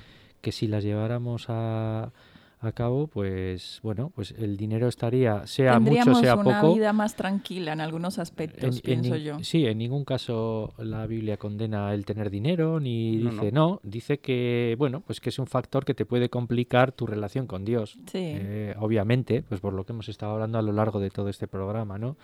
que 0.47 0.53
si 0.53 0.69
las 0.69 0.85
lleváramos 0.85 1.47
a, 1.49 2.13
a 2.61 2.71
cabo, 2.71 3.09
pues 3.09 3.81
bueno, 3.83 4.13
pues 4.15 4.33
el 4.39 4.57
dinero 4.57 4.87
estaría, 4.87 5.45
sea 5.45 5.81
mucho, 5.81 6.15
sea 6.15 6.37
poco. 6.37 6.51
una 6.51 6.63
vida 6.63 6.93
más 6.93 7.17
tranquila 7.17 7.73
en 7.73 7.81
algunos 7.81 8.21
aspectos, 8.21 8.81
pienso 8.81 9.17
yo. 9.17 9.43
Sí, 9.43 9.67
en 9.67 9.79
ningún 9.79 10.05
caso 10.05 10.73
la 10.79 11.05
Biblia 11.09 11.37
condena 11.37 11.93
el 11.93 12.05
tener 12.05 12.31
dinero, 12.31 12.79
ni 12.79 13.17
dice 13.17 13.51
no. 13.51 13.81
dice 13.83 14.21
que, 14.21 14.77
bueno, 14.79 15.01
pues 15.01 15.19
que 15.19 15.31
es 15.31 15.39
un 15.41 15.49
factor 15.49 15.85
que 15.85 15.95
te 15.95 16.07
puede 16.07 16.29
complicar 16.29 16.93
tu 16.93 17.09
relación 17.09 17.49
con 17.49 17.65
Dios. 17.65 17.99
Sí. 18.07 18.21
Eh, 18.23 18.77
obviamente, 18.79 19.43
pues 19.43 19.61
por 19.61 19.73
lo 19.73 19.83
que 19.83 19.95
hemos 19.95 20.09
estado 20.09 20.35
hablando 20.35 20.61
a 20.61 20.63
lo 20.63 20.71
largo 20.71 21.01
de 21.01 21.11
todo 21.11 21.29
este 21.29 21.49
programa, 21.49 21.99
¿no? 21.99 22.17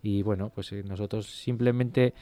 Y 0.00 0.22
bueno, 0.22 0.52
pues 0.54 0.70
eh, 0.70 0.84
nosotros 0.84 1.26
simplemente 1.26 2.14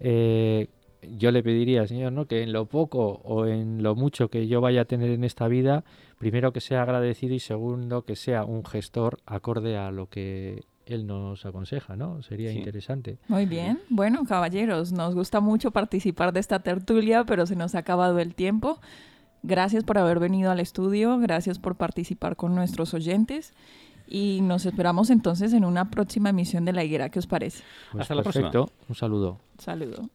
eh, 0.00 0.68
yo 1.16 1.30
le 1.30 1.42
pediría, 1.42 1.86
Señor, 1.86 2.12
¿no? 2.12 2.26
que 2.26 2.42
en 2.42 2.52
lo 2.52 2.66
poco 2.66 3.20
o 3.24 3.46
en 3.46 3.82
lo 3.82 3.94
mucho 3.94 4.28
que 4.28 4.46
yo 4.46 4.60
vaya 4.60 4.82
a 4.82 4.84
tener 4.84 5.10
en 5.10 5.24
esta 5.24 5.48
vida, 5.48 5.84
primero 6.18 6.52
que 6.52 6.60
sea 6.60 6.82
agradecido 6.82 7.34
y 7.34 7.40
segundo 7.40 8.02
que 8.02 8.16
sea 8.16 8.44
un 8.44 8.64
gestor 8.64 9.18
acorde 9.26 9.76
a 9.76 9.90
lo 9.90 10.08
que 10.08 10.64
él 10.86 11.06
nos 11.06 11.44
aconseja, 11.44 11.96
¿no? 11.96 12.22
Sería 12.22 12.52
interesante. 12.52 13.18
Muy 13.28 13.46
bien. 13.46 13.80
Bueno, 13.88 14.24
caballeros, 14.24 14.92
nos 14.92 15.14
gusta 15.14 15.40
mucho 15.40 15.72
participar 15.72 16.32
de 16.32 16.40
esta 16.40 16.60
tertulia, 16.60 17.24
pero 17.24 17.44
se 17.46 17.56
nos 17.56 17.74
ha 17.74 17.78
acabado 17.78 18.18
el 18.20 18.34
tiempo. 18.34 18.78
Gracias 19.42 19.84
por 19.84 19.98
haber 19.98 20.18
venido 20.18 20.50
al 20.50 20.60
estudio, 20.60 21.18
gracias 21.18 21.58
por 21.58 21.76
participar 21.76 22.36
con 22.36 22.54
nuestros 22.54 22.94
oyentes 22.94 23.52
y 24.08 24.40
nos 24.42 24.66
esperamos 24.66 25.10
entonces 25.10 25.52
en 25.52 25.64
una 25.64 25.90
próxima 25.90 26.30
emisión 26.30 26.64
de 26.64 26.72
La 26.72 26.84
Higuera. 26.84 27.10
¿Qué 27.10 27.18
os 27.18 27.26
parece? 27.26 27.62
Hasta 27.98 28.14
la 28.14 28.22
próxima. 28.22 28.50
Un 28.88 28.94
saludo. 28.94 29.40
Saludo. 29.58 30.08